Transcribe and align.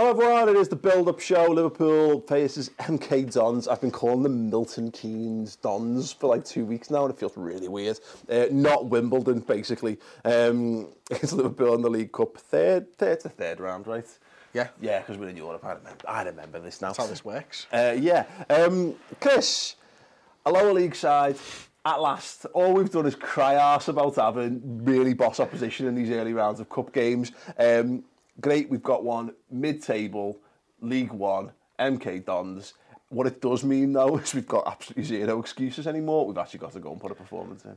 Hello 0.00 0.12
everyone, 0.12 0.48
it 0.48 0.56
is 0.56 0.70
the 0.70 0.76
build-up 0.76 1.20
show. 1.20 1.44
Liverpool 1.44 2.22
faces 2.22 2.70
MK 2.78 3.34
Dons. 3.34 3.68
I've 3.68 3.82
been 3.82 3.90
calling 3.90 4.22
them 4.22 4.48
Milton 4.48 4.90
Keynes 4.90 5.56
Dons 5.56 6.10
for 6.10 6.28
like 6.28 6.42
two 6.42 6.64
weeks 6.64 6.88
now 6.88 7.04
and 7.04 7.12
it 7.12 7.20
feels 7.20 7.36
really 7.36 7.68
weird. 7.68 8.00
Uh, 8.26 8.46
not 8.50 8.86
Wimbledon, 8.86 9.40
basically. 9.40 9.98
Um, 10.24 10.88
it's 11.10 11.34
Liverpool 11.34 11.74
in 11.74 11.82
the 11.82 11.90
League 11.90 12.12
Cup. 12.12 12.38
Third, 12.38 12.96
third 12.96 13.20
to 13.20 13.28
third 13.28 13.60
round, 13.60 13.86
right? 13.86 14.06
Yeah. 14.54 14.68
Yeah, 14.80 15.00
because 15.00 15.18
we're 15.18 15.28
in 15.28 15.36
Europe. 15.36 15.66
I 15.66 15.72
remember, 15.72 16.08
I 16.08 16.22
remember 16.22 16.60
this 16.60 16.80
now. 16.80 16.88
That's 16.88 16.98
how 16.98 17.06
this 17.06 17.22
works. 17.22 17.66
Uh, 17.70 17.94
yeah. 18.00 18.24
Um, 18.48 18.94
Chris, 19.20 19.76
a 20.46 20.50
lower 20.50 20.72
league 20.72 20.96
side, 20.96 21.36
at 21.84 22.00
last, 22.00 22.46
all 22.54 22.72
we've 22.72 22.90
done 22.90 23.04
is 23.04 23.16
cry 23.16 23.56
arse 23.56 23.88
about 23.88 24.16
having 24.16 24.62
really 24.82 25.12
boss 25.12 25.40
opposition 25.40 25.86
in 25.86 25.94
these 25.94 26.08
early 26.08 26.32
rounds 26.32 26.58
of 26.58 26.70
cup 26.70 26.90
games. 26.90 27.32
Um, 27.58 28.04
great, 28.40 28.68
we've 28.70 28.82
got 28.82 29.04
one 29.04 29.32
mid-table, 29.50 30.38
League 30.80 31.12
One, 31.12 31.52
MK 31.78 32.24
Dons. 32.24 32.74
What 33.08 33.26
it 33.26 33.40
does 33.40 33.64
mean, 33.64 33.92
though, 33.92 34.16
is 34.22 34.34
we've 34.34 34.46
got 34.46 34.66
absolutely 34.66 35.04
zero 35.04 35.40
excuses 35.40 35.86
anymore. 35.86 36.26
We've 36.26 36.38
actually 36.38 36.60
got 36.60 36.72
to 36.72 36.80
go 36.80 36.92
and 36.92 37.00
put 37.00 37.10
a 37.10 37.14
performance 37.14 37.64
in. 37.64 37.76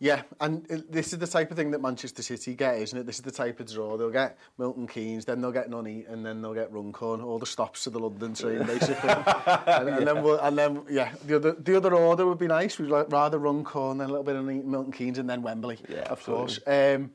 Yeah, 0.00 0.22
and 0.40 0.66
this 0.90 1.12
is 1.12 1.18
the 1.20 1.26
type 1.26 1.50
of 1.52 1.56
thing 1.56 1.70
that 1.70 1.80
Manchester 1.80 2.20
City 2.20 2.54
get, 2.54 2.78
isn't 2.78 2.98
it? 2.98 3.06
This 3.06 3.16
is 3.16 3.22
the 3.22 3.30
type 3.30 3.60
of 3.60 3.70
draw. 3.72 3.96
They'll 3.96 4.10
get 4.10 4.36
Milton 4.58 4.86
Keynes, 4.88 5.24
then 5.24 5.40
they'll 5.40 5.52
get 5.52 5.70
Nunny, 5.70 6.04
and 6.08 6.26
then 6.26 6.42
they'll 6.42 6.52
get 6.52 6.70
Runcorn, 6.72 7.20
all 7.20 7.38
the 7.38 7.46
stops 7.46 7.84
to 7.84 7.90
the 7.90 8.00
London 8.00 8.34
train, 8.34 8.58
basically. 8.66 9.08
and, 9.08 9.88
and 9.88 10.06
then, 10.06 10.22
we'll, 10.22 10.38
and 10.40 10.58
then, 10.58 10.82
yeah, 10.90 11.12
the 11.26 11.36
other, 11.36 11.52
the 11.52 11.76
other 11.76 11.94
order 11.94 12.26
would 12.26 12.38
be 12.38 12.48
nice. 12.48 12.78
We'd 12.78 12.90
like 12.90 13.10
rather 13.12 13.38
Runcorn, 13.38 13.98
then 13.98 14.08
a 14.08 14.12
little 14.12 14.24
bit 14.24 14.36
of 14.36 14.44
Milton 14.44 14.92
Keynes, 14.92 15.18
and 15.18 15.30
then 15.30 15.42
Wembley, 15.42 15.78
Yeah, 15.88 16.00
of 16.00 16.18
absolutely. 16.18 16.42
course. 16.46 16.60
Um, 16.66 17.10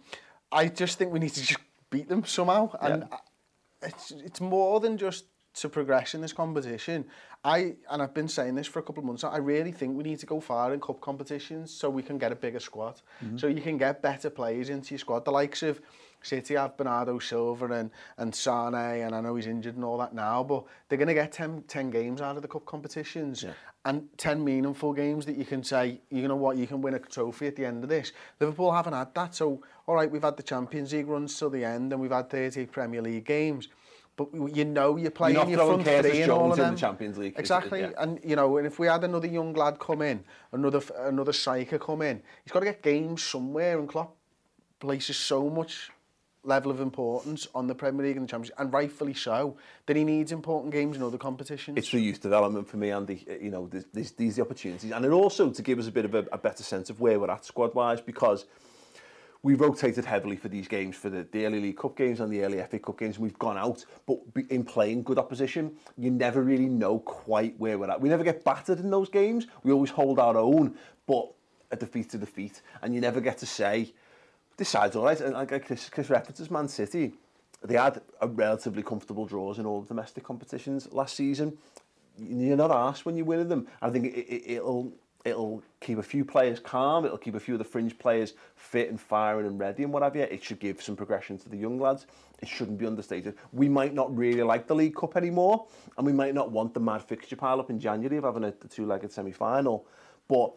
I 0.52 0.68
just 0.68 0.98
think 0.98 1.12
we 1.12 1.20
need 1.20 1.34
to 1.34 1.42
just 1.44 1.60
beat 1.90 2.10
them 2.10 2.26
somehow. 2.26 2.72
And 2.82 3.04
uh, 3.04 3.18
it's, 3.82 4.12
it's 4.12 4.42
more 4.42 4.80
than 4.80 4.98
just 4.98 5.26
to 5.56 5.70
progress 5.70 6.14
in 6.14 6.22
this 6.22 6.34
competition. 6.34 7.06
I 7.44 7.76
and 7.90 8.02
I've 8.02 8.14
been 8.14 8.28
saying 8.28 8.56
this 8.56 8.68
for 8.68 8.80
a 8.80 8.84
couple 8.84 9.02
of 9.02 9.08
months 9.08 9.24
now. 9.24 9.30
I 9.30 9.38
really 9.38 9.72
think 9.72 9.96
we 9.96 10.04
need 10.04 10.20
to 10.20 10.26
go 10.26 10.40
far 10.40 10.74
in 10.74 10.80
cup 10.80 11.02
competitions 11.02 11.72
so 11.72 11.90
we 11.90 12.04
can 12.04 12.18
get 12.18 12.32
a 12.32 12.36
bigger 12.36 12.60
squad. 12.60 13.02
Mm-hmm. 13.24 13.38
So 13.38 13.48
you 13.48 13.62
can 13.62 13.78
get 13.78 14.02
better 14.02 14.30
players 14.30 14.70
into 14.70 14.94
your 14.94 15.00
squad. 15.00 15.26
The 15.26 15.32
likes 15.32 15.64
of 15.64 15.80
City 16.22 16.56
have 16.56 16.76
Bernardo 16.76 17.18
Silva 17.20 17.72
and 17.72 17.92
and 18.18 18.36
Sane, 18.36 18.74
and 18.74 19.16
I 19.16 19.22
know 19.22 19.36
he's 19.36 19.48
injured 19.48 19.76
and 19.76 19.86
all 19.86 19.98
that 20.00 20.14
now, 20.14 20.44
but 20.44 20.66
they're 20.88 20.98
going 20.98 21.08
to 21.08 21.14
get 21.14 21.32
10, 21.32 21.64
10 21.68 21.90
games 21.90 22.22
out 22.22 22.36
of 22.36 22.42
the 22.42 22.48
cup 22.48 22.66
competitions. 22.66 23.46
And 23.86 24.10
10 24.18 24.44
meaningful 24.44 24.92
games 24.92 25.26
that 25.26 25.38
you 25.38 25.46
can 25.46 25.64
say, 25.64 26.02
you 26.10 26.28
know 26.28 26.36
what, 26.36 26.58
you 26.58 26.68
can 26.68 26.82
win 26.82 26.96
a 26.96 27.00
trophy 27.00 27.48
at 27.48 27.56
the 27.56 27.66
end 27.66 27.82
of 27.82 27.90
this. 27.90 28.12
Liverpool 28.42 28.74
haven't 28.74 28.92
had 28.92 29.16
that. 29.16 29.34
So, 29.34 29.64
all 29.90 29.96
right, 29.96 30.12
we've 30.12 30.22
had 30.22 30.38
the 30.38 30.44
Champions 30.44 30.94
League 30.94 31.08
runs 31.08 31.36
till 31.36 31.50
the 31.50 31.66
end 31.66 31.92
and 31.92 32.00
we've 32.00 32.12
had 32.12 32.30
30 32.30 32.68
Premier 32.68 33.02
League 33.02 33.26
games. 33.26 33.70
But 34.16 34.28
you 34.56 34.64
know 34.64 34.98
you're 34.98 35.10
playing 35.10 35.36
not 35.36 35.50
your 35.50 35.66
front 35.66 35.84
three 35.84 36.22
and 36.22 36.32
all 36.32 36.52
of 36.52 36.60
in 36.60 36.66
them. 36.66 36.76
the 36.76 36.80
Champions 36.80 37.18
League, 37.18 37.34
it? 37.34 37.40
Exactly. 37.40 37.80
Yeah. 37.80 37.92
And, 37.98 38.20
you 38.24 38.36
know, 38.36 38.58
and 38.58 38.68
if 38.68 38.78
we 38.78 38.86
had 38.86 39.04
another 39.04 39.26
young 39.26 39.54
lad 39.54 39.80
come 39.80 40.04
in, 40.04 40.24
another 40.52 40.82
another 40.98 41.34
striker 41.34 41.80
come 41.80 42.04
in, 42.04 42.22
he's 42.44 42.52
got 42.52 42.60
to 42.60 42.68
get 42.68 42.84
games 42.84 43.24
somewhere 43.24 43.80
and 43.80 43.90
Klopp 43.90 44.16
places 44.80 45.18
so 45.18 45.50
much 45.50 45.90
level 46.44 46.70
of 46.70 46.82
importance 46.82 47.48
on 47.56 47.66
the 47.66 47.74
Premier 47.74 48.06
League 48.06 48.18
and 48.18 48.28
the 48.28 48.30
Champions 48.30 48.52
League, 48.52 48.60
and 48.60 48.72
rightfully 48.72 49.16
so, 49.16 49.58
that 49.88 49.96
he 49.96 50.04
needs 50.04 50.32
important 50.32 50.72
games 50.72 50.98
in 50.98 51.02
other 51.02 51.18
competitions. 51.18 51.78
It's 51.80 51.90
the 51.90 52.00
youth 52.00 52.22
development 52.22 52.68
for 52.68 52.78
me, 52.78 52.92
Andy. 52.92 53.26
Uh, 53.28 53.34
You 53.42 53.50
know, 53.50 53.68
there's, 53.68 53.86
there's 53.92 54.12
these 54.12 54.36
the 54.36 54.44
opportunities, 54.44 54.92
and 54.92 55.04
it 55.04 55.12
also 55.12 55.50
to 55.50 55.62
give 55.64 55.80
us 55.80 55.88
a 55.88 55.92
bit 55.92 56.06
of 56.06 56.14
a, 56.14 56.28
a 56.32 56.38
better 56.38 56.64
sense 56.64 56.92
of 56.92 57.00
where 57.00 57.20
we're 57.20 57.32
at 57.32 57.46
squad 57.46 57.74
wise 57.74 58.02
because 58.02 58.46
we 59.42 59.56
rotated 59.56 60.04
heavily 60.04 60.36
for 60.36 60.50
these 60.50 60.68
games 60.68 60.98
for 60.98 61.10
the, 61.10 61.26
the 61.32 61.46
early 61.46 61.62
League 61.62 61.78
Cup 61.78 61.96
games 61.96 62.20
and 62.20 62.32
the 62.32 62.44
early 62.44 62.62
FA 62.64 62.78
Cup 62.78 63.00
games. 63.00 63.18
We've 63.18 63.40
gone 63.40 63.58
out, 63.58 63.86
but 64.06 64.20
in 64.50 64.66
playing 64.66 65.04
good 65.04 65.18
opposition, 65.18 65.76
you 65.98 66.12
never 66.12 66.42
really 66.42 66.68
know 66.68 67.00
quite 67.00 67.58
where 67.58 67.78
we're 67.78 67.90
at. 67.90 68.02
We 68.02 68.10
never 68.10 68.24
get 68.24 68.44
battered 68.44 68.80
in 68.80 68.90
those 68.90 69.10
games. 69.10 69.48
We 69.64 69.72
always 69.72 69.92
hold 69.92 70.20
our 70.20 70.38
own, 70.38 70.76
but 71.08 71.32
a 71.72 71.78
defeat 71.78 72.10
to 72.10 72.18
defeat, 72.18 72.62
and 72.82 72.94
you 72.94 73.00
never 73.00 73.22
get 73.22 73.38
to 73.38 73.46
say 73.46 73.94
this 74.58 74.70
side's 74.70 74.96
all 74.96 75.06
right. 75.06 75.20
And 75.22 75.34
like 75.34 75.66
Chris, 75.66 75.90
Chris 75.90 76.10
references 76.10 76.52
Man 76.52 76.68
City, 76.68 77.14
they 77.64 77.76
had 77.76 78.02
a 78.22 78.28
relatively 78.28 78.84
comfortable 78.84 79.26
draws 79.26 79.58
in 79.58 79.66
all 79.66 79.82
the 79.82 79.88
domestic 79.88 80.24
competitions 80.24 80.92
last 80.92 81.16
season. 81.16 81.58
You're 82.18 82.58
not 82.58 82.72
arsed 82.72 83.06
when 83.06 83.16
you 83.16 83.24
win 83.24 83.48
them. 83.48 83.68
I 83.82 83.90
think 83.90 84.08
it, 84.08 84.20
it, 84.20 84.52
it'll 84.56 84.92
it'll 85.26 85.62
keep 85.82 85.98
a 85.98 86.04
few 86.04 86.24
players 86.24 86.60
calm. 86.60 87.06
It'll 87.06 87.18
keep 87.18 87.36
a 87.36 87.40
few 87.40 87.56
of 87.56 87.58
the 87.60 87.66
fringe 87.66 87.98
players 87.98 88.34
fit 88.56 88.90
and 88.90 89.00
firing 89.00 89.46
and 89.46 89.60
ready 89.60 89.84
and 89.84 89.92
what 89.92 90.04
have 90.04 90.16
you. 90.16 90.24
It 90.24 90.44
should 90.44 90.60
give 90.60 90.82
some 90.82 90.96
progression 90.96 91.38
to 91.40 91.50
the 91.50 91.58
young 91.58 91.80
lads. 91.80 92.08
It 92.42 92.48
shouldn't 92.48 92.78
be 92.78 92.86
understated. 92.86 93.36
We 93.52 93.68
might 93.68 93.94
not 93.94 94.16
really 94.16 94.44
like 94.44 94.68
the 94.68 94.76
League 94.76 94.96
Cup 94.96 95.18
anymore, 95.18 95.68
and 95.98 96.06
we 96.06 96.14
might 96.14 96.34
not 96.34 96.52
want 96.52 96.74
the 96.74 96.80
mad 96.80 97.02
fixture 97.04 97.36
pile 97.36 97.60
up 97.60 97.70
in 97.70 97.80
January 97.80 98.18
of 98.18 98.24
having 98.24 98.46
a, 98.46 98.52
two-legged 98.52 99.12
semi-final. 99.12 99.86
But 100.30 100.54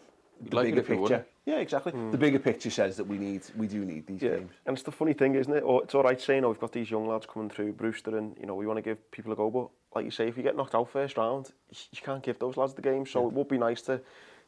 the 0.48 0.56
like 0.56 0.66
bigger 0.66 0.80
if 0.80 0.88
we 0.88 0.96
won. 0.96 1.08
picture, 1.10 1.26
yeah, 1.44 1.56
exactly. 1.58 1.92
Hmm. 1.92 2.10
The 2.12 2.18
bigger 2.18 2.38
picture 2.38 2.70
says 2.70 2.96
that 2.96 3.04
we 3.04 3.18
need, 3.18 3.42
we 3.56 3.66
do 3.66 3.84
need 3.84 4.06
these 4.06 4.22
Yeah, 4.22 4.36
games. 4.36 4.52
and 4.66 4.76
it's 4.76 4.84
the 4.84 4.92
funny 4.92 5.12
thing, 5.12 5.34
isn't 5.34 5.52
it? 5.52 5.64
Oh, 5.66 5.80
it's 5.80 5.94
all 5.94 6.02
right 6.02 6.20
saying, 6.20 6.44
oh, 6.44 6.48
we've 6.50 6.60
got 6.60 6.72
these 6.72 6.90
young 6.90 7.06
lads 7.06 7.26
coming 7.26 7.50
through, 7.50 7.72
Brewster, 7.72 8.16
and 8.16 8.36
you 8.38 8.46
know 8.46 8.54
we 8.54 8.66
want 8.66 8.76
to 8.76 8.82
give 8.82 9.10
people 9.10 9.32
a 9.32 9.36
go. 9.36 9.50
But 9.50 9.68
like 9.96 10.04
you 10.04 10.10
say, 10.10 10.28
if 10.28 10.36
you 10.36 10.42
get 10.42 10.56
knocked 10.56 10.74
out 10.74 10.88
first 10.90 11.16
round, 11.16 11.50
you, 11.70 11.76
you 11.92 12.02
can't 12.02 12.22
give 12.22 12.38
those 12.38 12.56
lads 12.56 12.74
the 12.74 12.82
game. 12.82 13.06
So 13.06 13.26
it 13.26 13.32
would 13.32 13.48
be 13.48 13.58
nice 13.58 13.82
to 13.82 14.00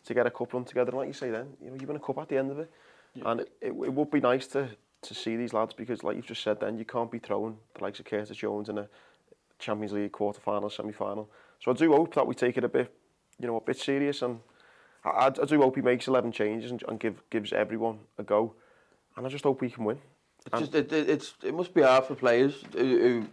to 0.04 0.14
get 0.14 0.26
a 0.26 0.30
cup 0.30 0.52
run 0.52 0.64
together. 0.64 0.90
And 0.90 0.98
like 0.98 1.08
you 1.08 1.14
say 1.14 1.30
then, 1.30 1.48
you 1.62 1.70
know, 1.70 1.76
you 1.80 1.86
win 1.86 1.96
a 1.96 2.00
cup 2.00 2.18
at 2.18 2.28
the 2.28 2.38
end 2.38 2.50
of 2.50 2.58
it. 2.58 2.70
Yeah. 3.14 3.30
And 3.30 3.40
it, 3.40 3.52
it, 3.60 3.68
it 3.68 3.92
would 3.92 4.10
be 4.10 4.20
nice 4.20 4.46
to, 4.48 4.68
to 5.02 5.14
see 5.14 5.36
these 5.36 5.52
lads 5.52 5.74
because 5.74 6.02
like 6.02 6.16
you've 6.16 6.26
just 6.26 6.42
said 6.42 6.60
then, 6.60 6.78
you 6.78 6.84
can't 6.84 7.10
be 7.10 7.18
throwing 7.18 7.56
the 7.74 7.82
likes 7.82 7.98
of 7.98 8.06
Curtis 8.06 8.36
Jones 8.36 8.68
in 8.68 8.78
a 8.78 8.88
Champions 9.58 9.92
League 9.92 10.12
quarter-final, 10.12 10.70
semi-final. 10.70 11.30
So 11.60 11.70
I 11.70 11.74
do 11.74 11.92
hope 11.92 12.14
that 12.14 12.26
we 12.26 12.34
take 12.34 12.58
it 12.58 12.64
a 12.64 12.68
bit, 12.68 12.92
you 13.38 13.46
know, 13.46 13.56
a 13.56 13.60
bit 13.60 13.78
serious 13.78 14.22
and 14.22 14.40
I, 15.04 15.26
I 15.26 15.30
do 15.30 15.60
hope 15.60 15.76
he 15.76 15.82
makes 15.82 16.08
11 16.08 16.32
changes 16.32 16.70
and, 16.70 16.82
and 16.88 16.98
give, 16.98 17.22
gives 17.30 17.52
everyone 17.52 18.00
a 18.18 18.22
go. 18.22 18.54
And 19.16 19.26
I 19.26 19.28
just 19.30 19.44
hope 19.44 19.60
we 19.60 19.70
can 19.70 19.84
win. 19.84 19.98
It's 20.46 20.60
just, 20.60 20.74
it, 20.74 20.92
it, 20.92 21.08
it's, 21.08 21.34
it 21.42 21.54
must 21.54 21.72
be 21.72 21.82
hard 21.82 22.04
for 22.04 22.14
players 22.14 22.62
who, 22.72 22.98
who 22.98 23.26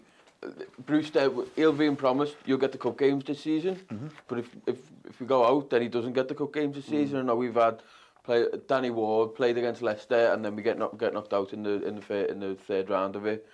Brewster, 0.85 1.31
he'll 1.55 1.73
be 1.73 1.85
in 1.85 1.95
promised 1.95 2.35
you'll 2.45 2.57
get 2.57 2.71
the 2.71 2.77
cup 2.77 2.97
games 2.97 3.23
this 3.25 3.41
season. 3.41 3.75
Mm 3.75 3.99
-hmm. 3.99 4.09
But 4.27 4.39
if, 4.39 4.55
if, 4.65 4.77
if 5.09 5.19
we 5.19 5.25
go 5.27 5.43
out, 5.45 5.69
then 5.69 5.81
he 5.81 5.89
doesn't 5.89 6.13
get 6.13 6.27
the 6.27 6.35
cup 6.35 6.53
games 6.53 6.75
this 6.75 6.85
season. 6.85 7.25
Mm. 7.25 7.29
And 7.29 7.39
we've 7.39 7.59
had 7.59 7.83
play, 8.23 8.45
Danny 8.67 8.89
Ward 8.89 9.35
played 9.35 9.57
against 9.57 9.81
Leicester, 9.81 10.33
and 10.33 10.43
then 10.43 10.55
we 10.55 10.61
get 10.63 10.77
knocked 10.77 10.97
get 10.97 11.13
knocked 11.13 11.33
out 11.33 11.53
in 11.53 11.63
the 11.63 11.85
in 11.87 11.99
the 11.99 12.31
in 12.31 12.39
the 12.39 12.55
third 12.55 12.89
round 12.89 13.15
of 13.15 13.25
it. 13.25 13.45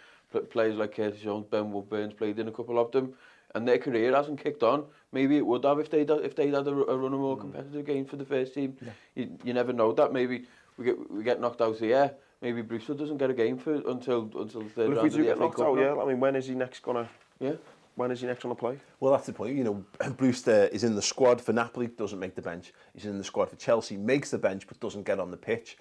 Players 0.50 0.76
like 0.76 0.96
Curtis 0.96 1.22
Jones, 1.22 1.46
Ben 1.50 1.72
Woodburn's 1.72 2.14
played 2.14 2.40
in 2.40 2.48
a 2.48 2.52
couple 2.52 2.78
of 2.80 2.92
them, 2.92 3.14
and 3.56 3.68
their 3.68 3.78
career 3.78 4.16
hasn't 4.16 4.44
kicked 4.44 4.64
on. 4.64 4.86
Maybe 5.12 5.38
it 5.38 5.46
would 5.46 5.66
have 5.66 5.80
if 5.80 5.90
they 5.90 6.02
if 6.02 6.36
they 6.36 6.48
had 6.52 6.68
a, 6.68 6.72
a 6.72 6.98
run 6.98 7.14
of 7.14 7.20
more 7.20 7.38
mm. 7.38 7.42
competitive 7.42 7.86
games 7.86 8.10
for 8.10 8.18
the 8.18 8.26
first 8.26 8.54
team. 8.54 8.78
Yeah. 8.82 8.94
You, 9.16 9.38
you 9.44 9.54
never 9.54 9.74
know 9.74 9.94
that. 9.94 10.12
Maybe 10.14 10.46
we 10.78 10.86
get 10.86 11.12
we 11.12 11.24
get 11.24 11.40
knocked 11.40 11.62
out 11.62 11.78
here 11.78 12.12
maybe 12.42 12.62
Brewster 12.62 12.94
doesn't 12.94 13.18
get 13.18 13.30
a 13.30 13.34
game 13.34 13.58
for 13.58 13.74
until 13.74 14.30
until 14.36 14.62
the 14.62 14.70
third 14.70 14.90
well, 14.90 14.98
round 14.98 15.08
if 15.08 15.14
we 15.14 15.24
do 15.24 15.32
of 15.32 15.40
the 15.40 15.48
FA 15.50 15.56
Cup. 15.56 15.68
Out, 15.68 15.80
yeah, 15.80 16.02
I 16.02 16.06
mean, 16.06 16.20
when 16.20 16.36
is 16.36 16.48
he 16.48 16.56
next 16.56 16.82
gonna? 16.84 17.10
Yeah. 17.40 17.54
When 17.96 18.12
is 18.12 18.22
he 18.22 18.28
next 18.28 18.46
on 18.46 18.50
the 18.50 18.56
play? 18.56 18.78
Well, 19.00 19.12
that's 19.12 19.26
the 19.26 19.34
point. 19.34 19.56
You 19.56 19.64
know, 19.64 19.84
Brewster 20.18 20.70
uh, 20.72 20.76
is 20.76 20.84
in 20.84 20.94
the 20.94 21.02
squad 21.02 21.42
for 21.42 21.52
Napoli, 21.52 21.88
doesn't 21.88 22.20
make 22.20 22.36
the 22.36 22.44
bench. 22.44 22.72
He's 22.94 23.06
in 23.06 23.18
the 23.18 23.24
squad 23.24 23.50
for 23.50 23.56
Chelsea, 23.56 23.98
makes 23.98 24.30
the 24.30 24.38
bench, 24.38 24.68
but 24.68 24.80
doesn't 24.80 25.04
get 25.04 25.20
on 25.20 25.32
the 25.32 25.38
pitch. 25.38 25.78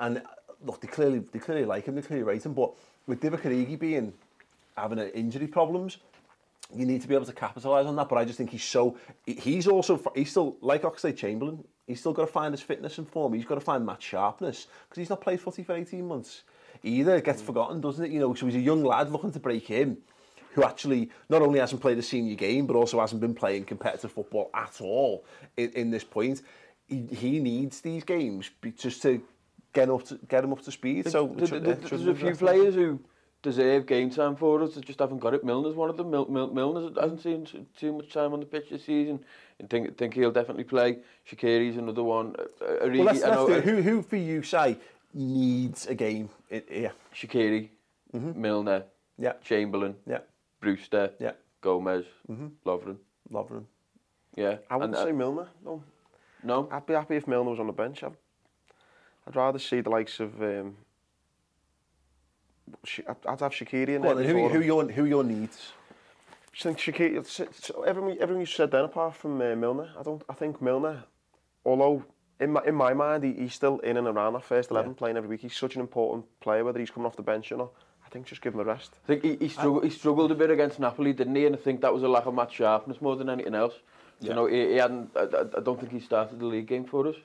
And 0.00 0.18
uh, 0.18 0.22
look, 0.64 0.80
they 0.80 0.88
clearly 0.88 1.20
they 1.32 1.38
clearly 1.38 1.64
like 1.64 1.86
him, 1.86 1.94
they 1.94 2.02
clearly 2.02 2.24
rate 2.24 2.44
him. 2.44 2.54
But 2.54 2.72
with 3.06 3.20
Divock 3.20 3.42
Origi 3.42 3.78
being 3.78 4.12
having 4.76 4.98
uh, 4.98 5.06
injury 5.14 5.46
problems, 5.46 5.98
you 6.74 6.86
need 6.86 7.02
to 7.02 7.08
be 7.08 7.14
able 7.14 7.26
to 7.26 7.32
capitalise 7.32 7.86
on 7.86 7.96
that. 7.96 8.08
But 8.08 8.16
I 8.16 8.24
just 8.24 8.38
think 8.38 8.50
he's 8.50 8.64
so 8.64 8.96
he's 9.26 9.66
also 9.66 10.00
he's 10.14 10.30
still 10.30 10.56
like 10.60 10.82
Oxlade 10.82 11.16
Chamberlain. 11.16 11.64
He's 11.86 12.00
still 12.00 12.12
got 12.12 12.26
to 12.26 12.32
find 12.32 12.52
his 12.52 12.62
fitness 12.62 12.98
and 12.98 13.08
form. 13.08 13.32
He's 13.32 13.44
got 13.44 13.56
to 13.56 13.60
find 13.60 13.84
match 13.84 14.04
sharpness 14.04 14.66
because 14.88 15.00
he's 15.00 15.10
not 15.10 15.20
played 15.20 15.40
footy 15.40 15.64
for 15.64 15.74
18 15.74 16.06
months. 16.06 16.44
Either 16.84 17.16
it 17.16 17.24
gets 17.24 17.42
mm. 17.42 17.46
forgotten, 17.46 17.80
doesn't 17.80 18.04
it? 18.04 18.10
You 18.12 18.20
know, 18.20 18.32
so 18.34 18.46
he's 18.46 18.54
a 18.54 18.60
young 18.60 18.84
lad 18.84 19.10
looking 19.10 19.32
to 19.32 19.40
break 19.40 19.70
in, 19.70 19.98
who 20.54 20.62
actually 20.62 21.10
not 21.28 21.42
only 21.42 21.58
hasn't 21.58 21.80
played 21.80 21.98
a 21.98 22.02
senior 22.02 22.36
game 22.36 22.66
but 22.66 22.76
also 22.76 23.00
hasn't 23.00 23.20
been 23.20 23.34
playing 23.34 23.64
competitive 23.64 24.12
football 24.12 24.50
at 24.54 24.80
all 24.80 25.24
in, 25.56 25.70
in 25.72 25.90
this 25.90 26.04
point. 26.04 26.42
He, 26.86 27.06
he 27.10 27.40
needs 27.40 27.80
these 27.80 28.04
games 28.04 28.50
just 28.76 29.02
to 29.02 29.22
get 29.72 29.88
up 29.90 30.04
to 30.06 30.18
get 30.28 30.44
him 30.44 30.52
up 30.52 30.62
to 30.62 30.72
speed. 30.72 31.08
So 31.08 31.26
it 31.26 31.38
Th- 31.38 31.42
eh, 31.42 31.46
should- 31.46 31.64
th- 31.64 31.76
it 31.76 31.78
th- 31.80 31.90
shouldn't 31.90 32.06
there's 32.06 32.22
a 32.22 32.24
few 32.26 32.34
players 32.36 32.74
who 32.74 33.00
deserve 33.42 33.86
game 33.86 34.10
time 34.10 34.36
for 34.36 34.62
us. 34.62 34.74
They 34.74 34.80
just 34.82 34.98
haven't 34.98 35.18
got 35.18 35.34
it. 35.34 35.44
Milner's 35.44 35.74
one 35.74 35.90
of 35.90 35.96
them. 35.96 36.10
Mil 36.10 36.26
Mil 36.26 36.52
Milner 36.52 37.00
hasn't 37.00 37.22
seen 37.22 37.66
too 37.76 37.92
much 37.92 38.12
time 38.12 38.32
on 38.32 38.40
the 38.40 38.46
pitch 38.46 38.70
this 38.70 38.84
season. 38.84 39.24
And 39.58 39.68
think 39.68 39.96
think 39.96 40.14
he'll 40.14 40.32
definitely 40.32 40.64
play. 40.64 40.98
Shaqiri's 41.30 41.76
another 41.76 42.02
one. 42.02 42.34
Uh, 42.60 42.84
Origi, 42.84 42.96
well, 42.96 43.04
let's, 43.06 43.20
that's 43.20 43.32
I 43.32 43.34
know, 43.34 43.46
the, 43.46 43.60
who 43.60 43.82
who 43.82 44.02
for 44.02 44.16
you 44.16 44.42
say 44.42 44.78
needs 45.14 45.86
a 45.86 45.94
game? 45.94 46.28
It, 46.48 46.68
yeah. 46.70 46.92
Shaqiri, 47.14 47.70
mm 48.12 48.20
-hmm. 48.20 48.34
Milner, 48.36 48.84
yeah. 49.18 49.34
Chamberlain, 49.42 49.94
yeah. 50.06 50.20
Brewster, 50.60 51.10
yeah. 51.18 51.34
Gomez, 51.60 52.04
mm 52.28 52.36
-hmm. 52.36 52.50
Lovren. 52.64 52.98
Lovren. 53.30 53.66
Yeah. 54.36 54.58
I 54.70 54.74
wouldn't 54.74 54.82
and, 54.82 54.94
uh, 54.96 55.04
say 55.04 55.12
Milner. 55.12 55.48
No. 55.64 55.82
No. 56.42 56.68
I'd 56.72 56.86
be 56.86 56.94
happy 56.94 57.16
if 57.16 57.26
Milner 57.26 57.50
was 57.50 57.58
on 57.58 57.66
the 57.66 57.82
bench. 57.82 58.02
I'd, 58.02 58.16
I'd 59.26 59.36
rather 59.36 59.60
see 59.60 59.82
the 59.82 59.90
likes 59.90 60.20
of. 60.20 60.40
Um, 60.40 60.76
I'd 63.08 63.40
have 63.40 63.52
Shaqiri 63.52 63.90
in 63.90 64.02
well, 64.02 64.16
there. 64.16 64.26
Who, 64.26 64.48
who, 64.48 64.60
your, 64.60 64.84
who 64.88 65.04
your 65.04 65.24
needs? 65.24 65.72
I 66.54 66.62
think 66.62 66.78
Shaqiri, 66.78 67.16
everything, 67.86 68.18
everything 68.20 68.40
you 68.40 68.46
said 68.46 68.70
then, 68.70 68.84
apart 68.84 69.16
from 69.16 69.40
uh, 69.40 69.54
Milner, 69.56 69.90
I 69.98 70.02
don't. 70.02 70.22
I 70.28 70.34
think 70.34 70.60
Milner, 70.60 71.04
although 71.64 72.04
in 72.40 72.52
my, 72.52 72.62
in 72.66 72.74
my 72.74 72.94
mind, 72.94 73.22
he, 73.22 73.32
he's 73.34 73.54
still 73.54 73.78
in 73.80 73.96
and 73.96 74.08
around 74.08 74.32
that 74.32 74.44
first 74.44 74.70
11 74.70 74.90
yeah. 74.90 74.96
playing 74.96 75.16
every 75.16 75.28
week. 75.28 75.42
He's 75.42 75.56
such 75.56 75.74
an 75.74 75.80
important 75.80 76.24
player, 76.40 76.64
whether 76.64 76.80
he's 76.80 76.90
coming 76.90 77.06
off 77.06 77.16
the 77.16 77.22
bench 77.22 77.52
or 77.52 77.58
not. 77.58 77.72
I 78.04 78.08
think 78.08 78.26
just 78.26 78.40
give 78.40 78.54
him 78.54 78.60
a 78.60 78.64
rest. 78.64 78.98
I 79.04 79.06
think 79.06 79.22
he, 79.22 79.36
he, 79.36 79.48
struggled, 79.48 79.84
he 79.84 79.90
struggled 79.90 80.32
a 80.32 80.34
bit 80.34 80.50
against 80.50 80.80
Napoli, 80.80 81.12
didn't 81.12 81.36
he? 81.36 81.46
And 81.46 81.54
I 81.54 81.58
think 81.58 81.82
that 81.82 81.94
was 81.94 82.02
a 82.02 82.08
lack 82.08 82.26
of 82.26 82.34
match 82.34 82.56
sharpness 82.56 83.00
more 83.00 83.14
than 83.14 83.28
anything 83.28 83.54
else. 83.54 83.74
Yeah. 84.20 84.30
You 84.30 84.34
know, 84.34 84.46
he, 84.46 84.72
he 84.72 84.74
hadn't, 84.76 85.10
I, 85.14 85.26
I 85.56 85.60
don't 85.60 85.78
think 85.78 85.92
he 85.92 86.00
started 86.00 86.40
the 86.40 86.46
league 86.46 86.66
game 86.66 86.84
for 86.84 87.06
us. 87.06 87.16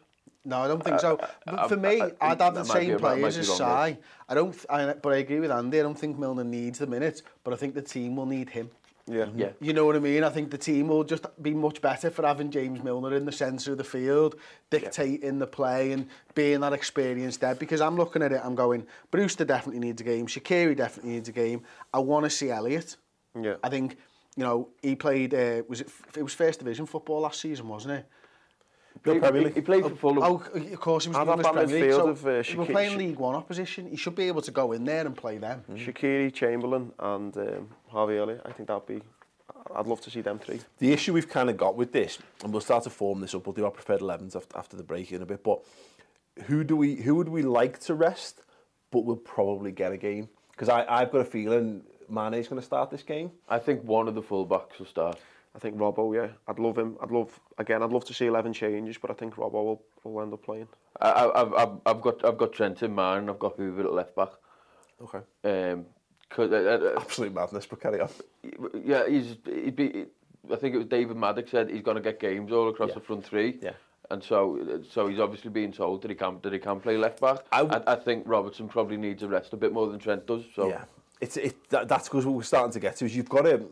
No, 0.44 0.60
I 0.60 0.68
don't 0.68 0.84
think 0.84 0.98
uh, 0.98 1.00
so. 1.00 1.16
Uh, 1.16 1.28
but 1.46 1.60
um, 1.60 1.70
for 1.70 1.78
me, 1.78 2.00
uh, 2.00 2.10
I- 2.22 2.28
I, 2.28 2.30
would 2.30 2.42
have 2.42 2.54
the 2.54 2.64
that 2.64 2.68
might 2.68 2.80
be- 2.80 2.86
same 2.88 3.00
players 3.00 3.38
as 3.38 3.50
wrong, 3.50 3.58
Si. 3.94 3.98
I 4.30 4.34
don't, 4.34 4.66
I, 4.70 4.94
but 4.94 5.14
I 5.14 5.18
agree 5.18 5.40
with 5.40 5.52
Andy. 5.52 5.80
I 5.80 5.84
don't 5.84 5.98
think 5.98 6.20
Milner 6.20 6.44
needs 6.44 6.80
the 6.80 6.88
minutes, 6.88 7.24
but 7.44 7.54
I 7.54 7.58
think 7.58 7.74
the 7.74 7.82
team 7.82 8.16
will 8.16 8.28
need 8.28 8.50
him. 8.50 8.70
Yeah. 9.08 9.26
Mm-hmm. 9.26 9.40
Yeah. 9.40 9.50
You 9.62 9.74
know 9.74 9.86
what 9.86 9.96
I 9.96 10.00
mean? 10.00 10.24
I 10.24 10.30
think 10.30 10.50
the 10.50 10.58
team 10.58 10.88
will 10.88 11.04
just 11.04 11.26
be 11.42 11.54
much 11.54 11.80
better 11.82 12.10
for 12.10 12.26
having 12.26 12.50
James 12.50 12.84
Milner 12.84 13.16
in 13.16 13.26
the 13.26 13.32
centre 13.32 13.72
of 13.72 13.78
the 13.78 13.84
field, 13.84 14.36
dictating 14.72 15.38
the 15.38 15.48
play 15.48 15.92
and 15.92 16.08
being 16.34 16.62
that 16.62 16.74
experienced 16.74 17.42
there. 17.42 17.56
Because 17.56 17.82
I'm 17.82 17.96
looking 17.98 18.24
at 18.24 18.32
it, 18.32 18.42
I'm 18.44 18.56
going, 18.56 18.86
Brewster 19.12 19.46
definitely 19.46 19.80
needs 19.80 20.02
a 20.02 20.04
game, 20.04 20.26
Shaqiri 20.26 20.76
definitely 20.76 21.14
needs 21.14 21.30
a 21.30 21.34
game. 21.34 21.62
I 21.94 22.00
want 22.00 22.24
to 22.26 22.30
see 22.32 22.50
Elliot. 22.50 22.98
Yeah. 23.40 23.56
I 23.64 23.70
think, 23.70 23.98
you 24.36 24.44
know, 24.44 24.70
he 24.82 24.96
played, 24.96 25.34
uh, 25.36 25.62
was 25.68 25.82
it, 25.82 25.90
it 26.18 26.24
was 26.24 26.34
first 26.34 26.60
division 26.60 26.88
football 26.88 27.22
last 27.22 27.42
season, 27.42 27.68
wasn't 27.68 28.00
it? 28.00 28.06
No 29.06 29.14
He- 29.14 29.20
Premier 29.20 29.42
League. 29.44 29.54
he 29.56 29.62
played 29.62 29.84
for 29.84 29.96
Fulham. 29.96 30.24
Oh, 30.24 30.44
of 30.56 30.80
course, 30.80 31.06
he 31.06 31.10
was 31.10 31.18
I'd 31.18 31.28
English 31.28 31.46
have 31.46 31.56
that 31.56 31.66
Premier 31.66 31.82
League. 31.82 31.92
midfield 31.92 31.96
So 31.98 32.08
of, 32.10 32.26
uh, 32.26 32.60
we're 32.60 32.66
playing 32.66 32.98
League 32.98 33.18
One 33.18 33.36
opposition. 33.36 33.88
He 33.90 33.98
should 33.98 34.16
be 34.16 34.28
able 34.28 34.42
to 34.42 34.52
go 34.52 34.72
in 34.72 34.84
there 34.86 35.06
and 35.06 35.16
play 35.16 35.38
them. 35.38 35.64
Shaqiri, 35.74 36.34
Chamberlain, 36.34 36.92
and 37.00 37.36
um, 37.38 37.70
Harvey 37.90 38.18
Elliott. 38.18 38.42
I 38.46 38.52
think 38.52 38.68
that'd 38.68 38.86
be. 38.88 39.02
I'd 39.76 39.88
love 39.88 40.02
to 40.02 40.10
see 40.12 40.22
them 40.22 40.40
three. 40.40 40.60
The 40.80 40.92
issue 40.94 41.14
we've 41.14 41.30
kind 41.30 41.50
of 41.50 41.58
got 41.58 41.76
with 41.76 41.92
this, 41.92 42.20
and 42.44 42.52
we'll 42.52 42.62
start 42.62 42.84
to 42.86 42.90
form 42.90 43.20
this 43.20 43.34
up. 43.36 43.46
We'll 43.46 43.54
do 43.54 43.66
our 43.66 43.72
preferred 43.72 44.00
11s 44.02 44.36
after, 44.36 44.58
after 44.58 44.78
the 44.78 44.84
break 44.84 45.12
in 45.12 45.22
a 45.22 45.26
bit. 45.26 45.44
But 45.44 45.62
who 46.46 46.64
do 46.64 46.76
we 46.76 46.96
who 46.96 47.16
would 47.16 47.30
we 47.30 47.42
like 47.42 47.80
to 47.82 47.96
rest, 47.96 48.42
but 48.92 49.02
we'll 49.06 49.16
probably 49.16 49.72
get 49.72 49.92
a 49.92 49.98
game? 49.98 50.30
Because 50.52 50.70
I've 50.70 51.12
got 51.12 51.20
a 51.22 51.26
feeling 51.26 51.84
Mane's 52.10 52.48
going 52.48 52.62
to 52.62 52.66
start 52.66 52.90
this 52.92 53.04
game. 53.04 53.32
I 53.50 53.60
think 53.60 53.84
one 53.84 54.08
of 54.08 54.16
the 54.16 54.22
full-backs 54.22 54.80
will 54.80 54.86
start. 54.86 55.20
I 55.56 55.60
think 55.60 55.78
Robbo, 55.78 56.14
yeah, 56.14 56.34
I'd 56.48 56.60
love 56.60 56.78
him. 56.78 56.98
I'd 57.02 57.12
love 57.12 57.40
again. 57.58 57.82
I'd 57.82 57.92
love 57.92 58.04
to 58.06 58.14
see 58.14 58.26
eleven 58.26 58.52
changes, 58.52 58.98
but 58.98 59.10
I 59.10 59.14
think 59.14 59.36
Robbo 59.36 59.54
will, 59.54 59.82
will 60.04 60.22
end 60.22 60.34
up 60.34 60.44
playing. 60.44 60.68
I, 61.02 61.32
I've 61.34 61.54
I've 61.54 61.70
I've 61.86 62.02
got 62.02 62.26
I've 62.26 62.38
got 62.38 62.52
Trent 62.52 62.84
in 62.84 62.94
mind. 62.94 63.30
I've 63.30 63.40
got 63.40 63.56
Hoover 63.56 63.86
at 63.86 63.94
left 63.94 64.16
back. 64.16 64.30
Okay. 65.02 65.20
Um, 65.44 65.86
cause, 66.30 66.52
uh, 66.52 66.56
uh, 66.56 66.86
uh, 66.86 67.02
absolute 67.02 67.34
madness, 67.34 67.66
but 67.66 67.82
carry 67.82 68.02
on. 68.02 68.10
Yeah, 68.84 69.08
he's 69.08 69.38
he'd 69.46 69.76
be. 69.76 70.06
I 70.52 70.58
think 70.58 70.76
it 70.76 70.78
was 70.78 70.88
David 70.88 71.18
Maddox 71.18 71.50
said 71.52 71.70
he's 71.70 71.82
going 71.82 71.96
to 71.96 72.04
get 72.04 72.20
games 72.20 72.52
all 72.52 72.70
across 72.70 72.90
yeah. 72.90 72.96
the 72.96 73.02
front 73.02 73.26
three. 73.26 73.58
Yeah. 73.62 73.72
And 74.12 74.24
so, 74.24 74.84
so 74.88 75.08
he's 75.08 75.20
obviously 75.20 75.50
being 75.50 75.72
told 75.72 76.04
that 76.04 76.12
he 76.12 76.16
can 76.16 76.38
that 76.44 76.54
he 76.54 76.60
can 76.60 76.80
play 76.80 76.96
left 76.96 77.20
back. 77.22 77.40
I, 77.52 77.64
w- 77.64 77.84
I, 77.88 77.94
I 77.94 77.96
think 77.96 78.24
Robertson 78.28 78.68
probably 78.68 78.98
needs 78.98 79.24
a 79.24 79.28
rest 79.28 79.54
a 79.54 79.58
bit 79.58 79.74
more 79.74 79.88
than 79.88 80.00
Trent 80.00 80.28
does. 80.28 80.44
So 80.56 80.70
yeah, 80.70 80.84
it's 81.22 81.38
it 81.38 81.70
that, 81.70 81.88
that's 81.88 82.08
because 82.08 82.26
what 82.26 82.36
we're 82.36 82.44
starting 82.44 82.72
to 82.74 82.80
get 82.80 82.98
to 82.98 83.06
is 83.06 83.16
you've 83.16 83.30
got 83.30 83.44
to 83.44 83.66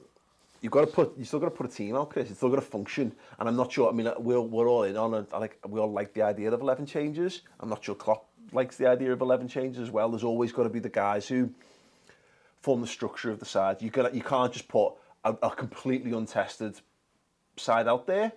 you've 0.64 0.72
got 0.72 0.82
to 0.82 0.88
put, 0.88 1.16
you 1.18 1.26
still 1.26 1.40
got 1.40 1.48
to 1.48 1.52
put 1.52 1.68
a 1.68 1.76
team 1.76 1.96
out, 1.96 2.10
Chris. 2.10 2.30
It's 2.30 2.40
still 2.40 2.50
got 2.50 2.56
to 2.56 2.62
function, 2.62 3.14
and 3.38 3.48
I'm 3.48 3.56
not 3.56 3.72
sure. 3.72 3.90
I 3.90 3.92
mean, 3.92 4.08
uh, 4.08 4.16
we're 4.18 4.42
we're 4.42 4.68
all 4.68 4.84
in 4.84 4.98
on 4.98 5.14
it. 5.14 5.28
I 5.32 5.38
like 5.38 5.60
we 5.68 5.80
all 5.80 5.92
like 5.92 6.14
the 6.14 6.24
idea 6.24 6.52
of 6.52 6.62
eleven 6.62 6.86
changes. 6.88 7.42
I'm 7.60 7.70
not 7.70 7.84
sure 7.84 7.94
Klopp 7.94 8.26
likes 8.52 8.78
the 8.78 8.88
idea 8.88 9.12
of 9.14 9.22
eleven 9.22 9.48
changes 9.48 9.82
as 9.82 9.92
well. 9.92 10.10
There's 10.10 10.24
always 10.24 10.52
got 10.52 10.64
to 10.64 10.70
be 10.70 10.80
the 10.80 10.90
guys 10.90 11.28
who 11.28 11.52
form 12.62 12.82
the 12.82 12.88
structure 12.88 13.30
of 13.30 13.40
the 13.40 13.46
side. 13.46 13.82
You 13.82 13.92
can 13.92 14.16
you 14.16 14.24
can't 14.24 14.52
just 14.52 14.68
put 14.70 14.94
a, 15.24 15.36
a 15.44 15.52
completely 15.52 16.14
untested 16.14 16.80
side 17.58 17.88
out 17.88 18.08
there. 18.08 18.32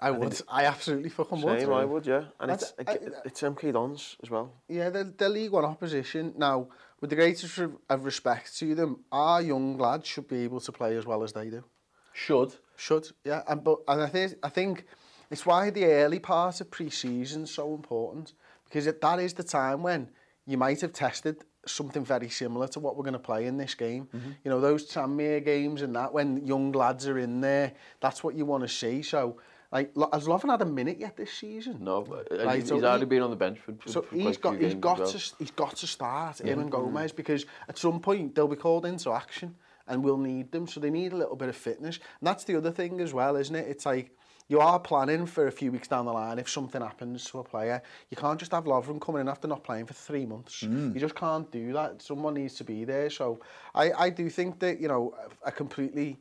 I 0.00 0.12
would. 0.12 0.40
I 0.48 0.64
absolutely 0.64 1.10
fucking 1.10 1.42
would. 1.42 1.60
Same, 1.60 1.72
I 1.72 1.84
would, 1.84 2.06
yeah. 2.06 2.24
And 2.38 2.50
That's- 2.50 2.72
it's 2.78 2.90
I- 2.90 3.20
it's 3.24 3.42
MK 3.42 3.72
Dons 3.72 4.16
as 4.22 4.30
well. 4.30 4.52
Yeah, 4.68 4.90
they're, 4.90 5.04
they're 5.04 5.28
League 5.28 5.50
One 5.50 5.64
opposition. 5.64 6.34
Now, 6.36 6.68
with 7.00 7.10
the 7.10 7.16
greatest 7.16 7.58
of 7.88 8.04
respect 8.04 8.56
to 8.58 8.74
them, 8.74 9.04
our 9.12 9.40
young 9.42 9.78
lads 9.78 10.06
should 10.06 10.28
be 10.28 10.44
able 10.44 10.60
to 10.60 10.72
play 10.72 10.96
as 10.96 11.06
well 11.06 11.22
as 11.22 11.32
they 11.32 11.48
do. 11.50 11.64
Should. 12.12 12.54
Should, 12.76 13.08
yeah. 13.24 13.42
And, 13.48 13.62
but, 13.62 13.78
and 13.88 14.02
I, 14.02 14.08
th 14.08 14.34
I 14.42 14.48
think 14.48 14.86
it's 15.30 15.44
why 15.46 15.70
the 15.70 15.84
early 15.84 16.18
part 16.18 16.60
of 16.60 16.70
pre-season 16.70 17.42
is 17.44 17.50
so 17.50 17.74
important, 17.74 18.34
because 18.64 18.86
it, 18.86 19.00
that 19.00 19.18
is 19.20 19.34
the 19.34 19.44
time 19.44 19.82
when 19.82 20.10
you 20.46 20.56
might 20.56 20.80
have 20.80 20.92
tested 20.92 21.44
something 21.66 22.04
very 22.04 22.28
similar 22.28 22.66
to 22.68 22.80
what 22.80 22.96
we're 22.96 23.04
going 23.04 23.12
to 23.12 23.18
play 23.18 23.46
in 23.46 23.56
this 23.58 23.74
game. 23.74 24.08
Mm 24.12 24.20
-hmm. 24.20 24.32
You 24.44 24.50
know, 24.50 24.60
those 24.60 24.86
Tranmere 24.86 25.40
games 25.40 25.82
and 25.82 25.94
that, 25.94 26.12
when 26.12 26.46
young 26.46 26.74
lads 26.74 27.06
are 27.06 27.20
in 27.20 27.40
there, 27.40 27.72
that's 28.00 28.20
what 28.22 28.34
you 28.34 28.46
want 28.46 28.62
to 28.62 28.68
see. 28.68 29.02
So 29.02 29.40
like, 29.70 29.92
has 30.12 30.26
Lovren 30.26 30.50
had 30.50 30.62
a 30.62 30.66
minute 30.66 30.98
yet 30.98 31.16
this 31.16 31.32
season? 31.32 31.78
no, 31.80 32.02
uh, 32.02 32.36
Right, 32.44 32.60
he's, 32.60 32.68
so 32.68 32.76
he's 32.80 33.00
he- 33.00 33.04
been 33.04 33.22
on 33.22 33.30
the 33.30 33.36
bench 33.36 33.58
for, 33.58 33.74
for, 33.74 33.88
So 33.88 34.02
for 34.02 34.14
he's 34.14 34.36
got 34.38 34.56
he's 34.58 34.74
got 34.74 35.00
as 35.00 35.12
to 35.12 35.34
he's 35.38 35.50
got 35.50 35.76
to 35.76 35.86
start 35.86 36.40
him 36.40 36.58
and 36.58 36.70
Gomez 36.70 37.12
because 37.12 37.46
at 37.68 37.76
some 37.78 38.00
point 38.00 38.34
they'll 38.34 38.48
be 38.48 38.56
called 38.56 38.86
into 38.86 39.12
action 39.12 39.54
and 39.86 40.02
we'll 40.02 40.18
need 40.18 40.52
them. 40.52 40.66
So 40.66 40.80
they 40.80 40.90
need 40.90 41.12
a 41.12 41.16
little 41.16 41.36
bit 41.36 41.48
of 41.48 41.56
fitness. 41.56 41.96
And 42.20 42.26
that's 42.26 42.44
the 42.44 42.56
other 42.56 42.70
thing 42.70 43.00
as 43.00 43.12
well, 43.14 43.36
isn't 43.36 43.54
it? 43.54 43.66
It's 43.68 43.86
like 43.86 44.10
you 44.50 44.60
are 44.60 44.78
planning 44.80 45.26
for 45.26 45.46
a 45.46 45.52
few 45.52 45.70
weeks 45.70 45.88
down 45.88 46.06
the 46.06 46.12
line 46.12 46.38
if 46.38 46.48
something 46.48 46.80
happens 46.80 47.24
to 47.30 47.38
a 47.40 47.44
player. 47.44 47.82
You 48.10 48.16
can't 48.16 48.38
just 48.40 48.52
have 48.52 48.64
Lovren 48.64 48.98
coming 49.00 49.20
in 49.20 49.28
after 49.28 49.46
not 49.48 49.62
playing 49.64 49.84
for 49.84 49.92
three 49.94 50.24
months. 50.24 50.62
You 50.62 50.94
just 50.98 51.14
can't 51.14 51.50
do 51.50 51.74
that. 51.74 52.00
Someone 52.00 52.34
needs 52.34 52.54
to 52.54 52.64
be 52.64 52.84
there. 52.84 53.10
So 53.10 53.40
I, 53.74 53.92
I 53.92 54.10
do 54.10 54.30
think 54.30 54.58
that, 54.60 54.80
you 54.80 54.88
know, 54.88 55.14
a 55.44 55.48
a 55.48 55.52
completely 55.52 56.18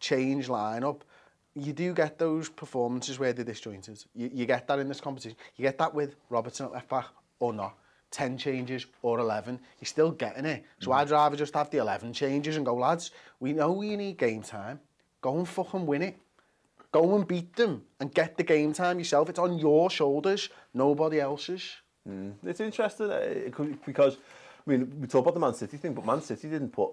change 0.00 0.46
lineup, 0.48 1.00
you 1.60 1.72
do 1.72 1.94
get 1.94 2.18
those 2.18 2.48
performances 2.48 3.18
where 3.18 3.32
they're 3.32 3.44
disjointed. 3.44 4.04
You, 4.14 4.30
you 4.32 4.46
get 4.46 4.66
that 4.68 4.78
in 4.78 4.88
this 4.88 5.00
competition. 5.00 5.36
You 5.56 5.62
get 5.62 5.78
that 5.78 5.94
with 5.94 6.16
Robertson 6.30 6.66
at 6.66 6.72
left 6.72 6.88
back 6.88 7.06
or 7.40 7.52
not. 7.52 7.74
10 8.10 8.38
changes 8.38 8.86
or 9.02 9.18
11, 9.18 9.60
you're 9.80 9.86
still 9.86 10.10
getting 10.10 10.46
it. 10.46 10.64
So 10.80 10.92
I'd 10.92 11.10
rather 11.10 11.36
just 11.36 11.52
have 11.54 11.68
the 11.68 11.76
11 11.78 12.14
changes 12.14 12.56
and 12.56 12.64
go, 12.64 12.74
lads, 12.74 13.10
we 13.38 13.52
know 13.52 13.72
we 13.72 13.96
need 13.96 14.16
game 14.16 14.42
time. 14.42 14.80
Go 15.20 15.36
and 15.36 15.46
fucking 15.46 15.84
win 15.84 16.02
it. 16.02 16.18
Go 16.90 17.16
and 17.16 17.28
beat 17.28 17.54
them 17.54 17.84
and 18.00 18.12
get 18.14 18.36
the 18.38 18.44
game 18.44 18.72
time 18.72 18.98
yourself. 18.98 19.28
It's 19.28 19.38
on 19.38 19.58
your 19.58 19.90
shoulders, 19.90 20.48
nobody 20.72 21.20
else's. 21.20 21.76
It's 22.44 22.60
interesting 22.60 23.10
uh, 23.10 23.42
because 23.84 24.16
I 24.66 24.70
mean 24.70 25.00
we 25.00 25.06
talk 25.06 25.20
about 25.20 25.34
the 25.34 25.40
Man 25.40 25.52
City 25.52 25.76
thing, 25.76 25.92
but 25.92 26.06
Man 26.06 26.22
City 26.22 26.48
didn't 26.48 26.70
put 26.70 26.92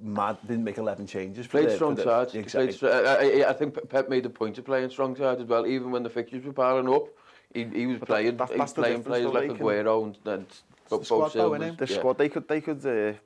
mad, 0.00 0.38
didn't 0.46 0.64
make 0.64 0.78
11 0.78 1.06
changes. 1.06 1.46
Played 1.46 1.68
the, 1.68 1.74
strong 1.74 1.94
the, 1.94 2.04
side. 2.04 2.34
Exactly. 2.34 2.72
Played, 2.76 3.06
I, 3.06 3.44
I, 3.46 3.50
I 3.50 3.52
think 3.52 3.88
Pep 3.88 4.08
made 4.08 4.26
a 4.26 4.30
point 4.30 4.58
of 4.58 4.64
playing 4.64 4.90
strong 4.90 5.16
side 5.16 5.40
as 5.40 5.46
well, 5.46 5.66
even 5.66 5.90
when 5.90 6.02
the 6.02 6.10
fixtures 6.10 6.44
were 6.44 6.52
piling 6.52 6.88
up. 6.88 7.08
He, 7.52 7.64
he 7.64 7.86
was 7.86 7.98
but 7.98 8.08
playing, 8.08 8.36
that, 8.36 8.50
he 8.50 8.58
was 8.58 8.72
playing 8.72 9.02
players 9.02 9.32
like 9.32 9.50
Aguero 9.50 10.04
and, 10.04 10.18
and 10.26 10.46
the 10.88 11.04
squad, 11.04 11.32
though, 11.32 11.50
was, 11.50 11.76
the 11.76 11.86
yeah. 11.88 11.98
squad 11.98 12.18
they 12.18 12.28
could 12.28 12.46
they 12.46 12.60
could 12.60 12.84
uh, 12.84 13.16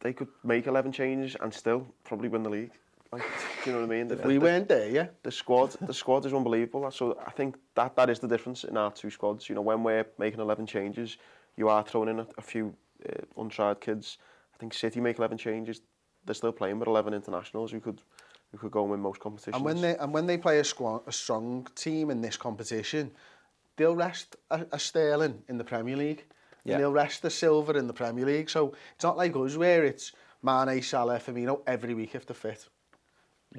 they 0.00 0.12
could 0.12 0.28
make 0.44 0.66
11 0.66 0.92
changes 0.92 1.36
and 1.40 1.52
still 1.52 1.86
probably 2.04 2.28
win 2.28 2.42
the 2.42 2.50
league. 2.50 2.72
Like, 3.10 3.22
do 3.64 3.70
you 3.70 3.72
know 3.72 3.86
what 3.86 3.92
I 3.92 3.96
mean? 3.98 4.08
The, 4.08 4.16
we 4.16 4.34
the, 4.34 4.40
weren't 4.40 4.68
there, 4.68 4.88
yeah. 4.90 5.06
The 5.22 5.32
squad, 5.32 5.70
the 5.80 5.94
squad 5.94 6.26
is 6.26 6.34
unbelievable. 6.34 6.90
So 6.90 7.18
I 7.26 7.30
think 7.30 7.56
that 7.74 7.96
that 7.96 8.10
is 8.10 8.18
the 8.18 8.28
difference 8.28 8.64
in 8.64 8.76
our 8.76 8.92
two 8.92 9.10
squads. 9.10 9.48
You 9.48 9.54
know, 9.54 9.62
when 9.62 9.82
we're 9.82 10.06
making 10.18 10.40
11 10.40 10.66
changes, 10.66 11.16
you 11.56 11.68
are 11.68 11.82
throwing 11.82 12.10
in 12.10 12.20
a, 12.20 12.26
a 12.36 12.42
few 12.42 12.74
uh, 13.08 13.40
untried 13.40 13.80
kids. 13.80 14.18
I 14.54 14.58
think 14.58 14.74
City 14.74 15.00
make 15.00 15.18
11 15.18 15.38
changes 15.38 15.80
they're 16.28 16.34
still 16.34 16.52
playing 16.52 16.78
with 16.78 16.88
11 16.88 17.14
internationals 17.14 17.72
who 17.72 17.80
could 17.80 18.02
who 18.52 18.58
could 18.58 18.70
go 18.70 18.82
and 18.82 18.90
win 18.90 19.00
most 19.00 19.20
competitions. 19.20 19.56
And 19.56 19.64
when 19.64 19.80
they 19.80 19.96
and 19.96 20.12
when 20.12 20.26
they 20.26 20.38
play 20.38 20.60
a 20.60 20.64
squad, 20.64 21.02
a 21.06 21.12
strong 21.12 21.66
team 21.74 22.10
in 22.10 22.20
this 22.20 22.36
competition, 22.36 23.10
they'll 23.76 23.96
rest 23.96 24.36
a, 24.50 24.66
a 24.72 24.78
Sterling 24.78 25.42
in 25.48 25.58
the 25.58 25.64
Premier 25.64 25.96
League. 25.96 26.24
Yeah. 26.64 26.74
And 26.74 26.82
they'll 26.82 26.92
rest 26.92 27.22
the 27.22 27.30
Silver 27.30 27.76
in 27.78 27.86
the 27.86 27.92
Premier 27.94 28.26
League. 28.26 28.50
So 28.50 28.74
it's 28.94 29.04
not 29.04 29.16
like 29.16 29.34
us 29.36 29.56
where 29.56 29.84
it's 29.84 30.12
Mane, 30.42 30.82
Salah, 30.82 31.18
Firmino 31.18 31.62
every 31.66 31.94
week 31.94 32.14
if 32.14 32.26
they're 32.26 32.34
fit. 32.34 32.68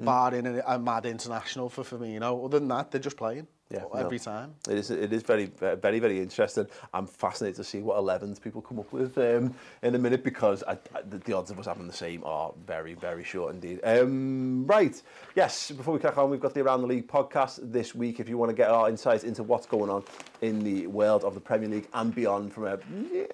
Mm. 0.00 0.04
Barring 0.04 0.46
a, 0.46 0.62
a 0.66 0.78
mad 0.78 1.06
international 1.06 1.68
for 1.68 1.82
Firmino. 1.84 2.44
Other 2.44 2.58
than 2.58 2.68
that, 2.68 2.90
they're 2.90 3.00
just 3.00 3.16
playing 3.16 3.46
Yeah, 3.70 3.84
every 3.94 4.16
no. 4.18 4.24
time. 4.24 4.54
It 4.68 4.78
is, 4.78 4.90
it 4.90 5.12
is 5.12 5.22
very, 5.22 5.46
very, 5.46 5.98
very 5.98 6.20
interesting. 6.20 6.66
I'm 6.94 7.06
fascinated 7.06 7.56
to 7.56 7.64
see 7.64 7.80
what 7.82 7.96
11s 7.98 8.40
people 8.40 8.62
come 8.62 8.78
up 8.78 8.90
with 8.92 9.18
um, 9.18 9.54
in 9.82 9.94
a 9.94 9.98
minute 9.98 10.24
because 10.24 10.62
I, 10.66 10.72
I, 10.94 11.02
the, 11.08 11.18
the 11.18 11.32
odds 11.34 11.50
of 11.50 11.58
us 11.58 11.66
having 11.66 11.86
the 11.86 11.92
same 11.92 12.22
are 12.24 12.52
very, 12.66 12.94
very 12.94 13.24
short 13.24 13.52
indeed. 13.54 13.80
Um, 13.84 14.66
right, 14.66 15.00
yes, 15.36 15.70
before 15.70 15.92
we 15.94 16.00
crack 16.00 16.16
on, 16.18 16.30
we've 16.30 16.40
got 16.40 16.54
the 16.54 16.62
Around 16.62 16.80
the 16.82 16.86
League 16.88 17.06
podcast 17.06 17.58
this 17.70 17.94
week. 17.94 18.20
If 18.20 18.28
you 18.28 18.38
want 18.38 18.48
to 18.50 18.56
get 18.56 18.70
our 18.70 18.88
insights 18.88 19.24
into 19.24 19.42
what's 19.42 19.66
going 19.66 19.90
on 19.90 20.02
in 20.40 20.64
the 20.64 20.86
world 20.86 21.24
of 21.24 21.34
the 21.34 21.40
Premier 21.40 21.68
League 21.68 21.88
and 21.92 22.14
beyond 22.14 22.52
from 22.54 22.64
a 22.66 22.78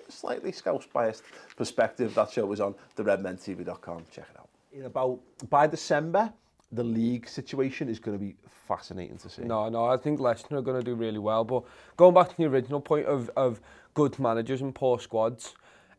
slightly 0.08 0.50
Scouse 0.52 0.86
biased 0.92 1.22
perspective, 1.56 2.14
that 2.16 2.30
show 2.30 2.50
is 2.52 2.60
on 2.60 2.74
theredmentv.com. 2.96 4.04
Check 4.10 4.26
it 4.34 4.38
out. 4.38 4.48
In 4.72 4.84
about, 4.84 5.20
by 5.48 5.66
December, 5.66 6.32
the 6.72 6.84
league 6.84 7.28
situation 7.28 7.88
is 7.88 7.98
going 7.98 8.18
to 8.18 8.24
be 8.24 8.36
fascinating 8.66 9.18
to 9.18 9.28
see. 9.28 9.42
No, 9.42 9.68
no, 9.68 9.86
I 9.86 9.96
think 9.96 10.20
Leicester 10.20 10.56
are 10.56 10.62
going 10.62 10.78
to 10.78 10.84
do 10.84 10.94
really 10.94 11.18
well. 11.18 11.44
But 11.44 11.64
going 11.96 12.14
back 12.14 12.28
to 12.30 12.36
the 12.36 12.44
original 12.44 12.80
point 12.80 13.06
of, 13.06 13.30
of 13.36 13.60
good 13.94 14.18
managers 14.18 14.62
and 14.62 14.74
poor 14.74 14.98
squads, 14.98 15.54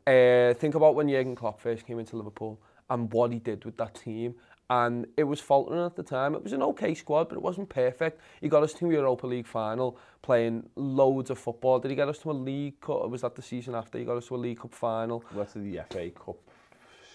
uh, 0.05 0.53
think 0.55 0.75
about 0.75 0.95
when 0.95 1.09
Jurgen 1.09 1.35
Klopp 1.35 1.59
first 1.59 1.85
came 1.85 1.99
into 1.99 2.15
Liverpool 2.15 2.59
and 2.89 3.11
what 3.11 3.31
he 3.31 3.39
did 3.39 3.65
with 3.65 3.77
that 3.77 3.95
team. 3.95 4.35
And 4.69 5.07
it 5.15 5.23
was 5.23 5.39
faltering 5.39 5.85
at 5.85 5.95
the 5.95 6.03
time. 6.03 6.35
It 6.35 6.43
was 6.43 6.51
an 6.51 6.61
okay 6.61 6.93
squad, 6.93 7.29
but 7.29 7.35
it 7.35 7.41
wasn't 7.41 7.69
perfect. 7.69 8.19
He 8.41 8.49
got 8.49 8.63
us 8.63 8.73
to 8.73 8.89
a 8.89 8.93
Europa 8.93 9.25
League 9.25 9.47
final, 9.47 9.97
playing 10.21 10.69
loads 10.75 11.29
of 11.29 11.39
football. 11.39 11.79
Did 11.79 11.91
he 11.91 11.95
get 11.95 12.09
us 12.09 12.17
to 12.19 12.31
a 12.31 12.33
League 12.33 12.81
Cup? 12.81 13.09
Was 13.09 13.21
that 13.21 13.35
the 13.35 13.41
season 13.41 13.75
after? 13.75 13.97
He 13.97 14.03
got 14.03 14.17
us 14.17 14.27
to 14.27 14.35
a 14.35 14.37
League 14.37 14.59
Cup 14.59 14.73
final. 14.73 15.23
Went 15.33 15.53
to 15.53 15.59
the 15.59 15.79
FA 15.89 16.09
Cup 16.09 16.37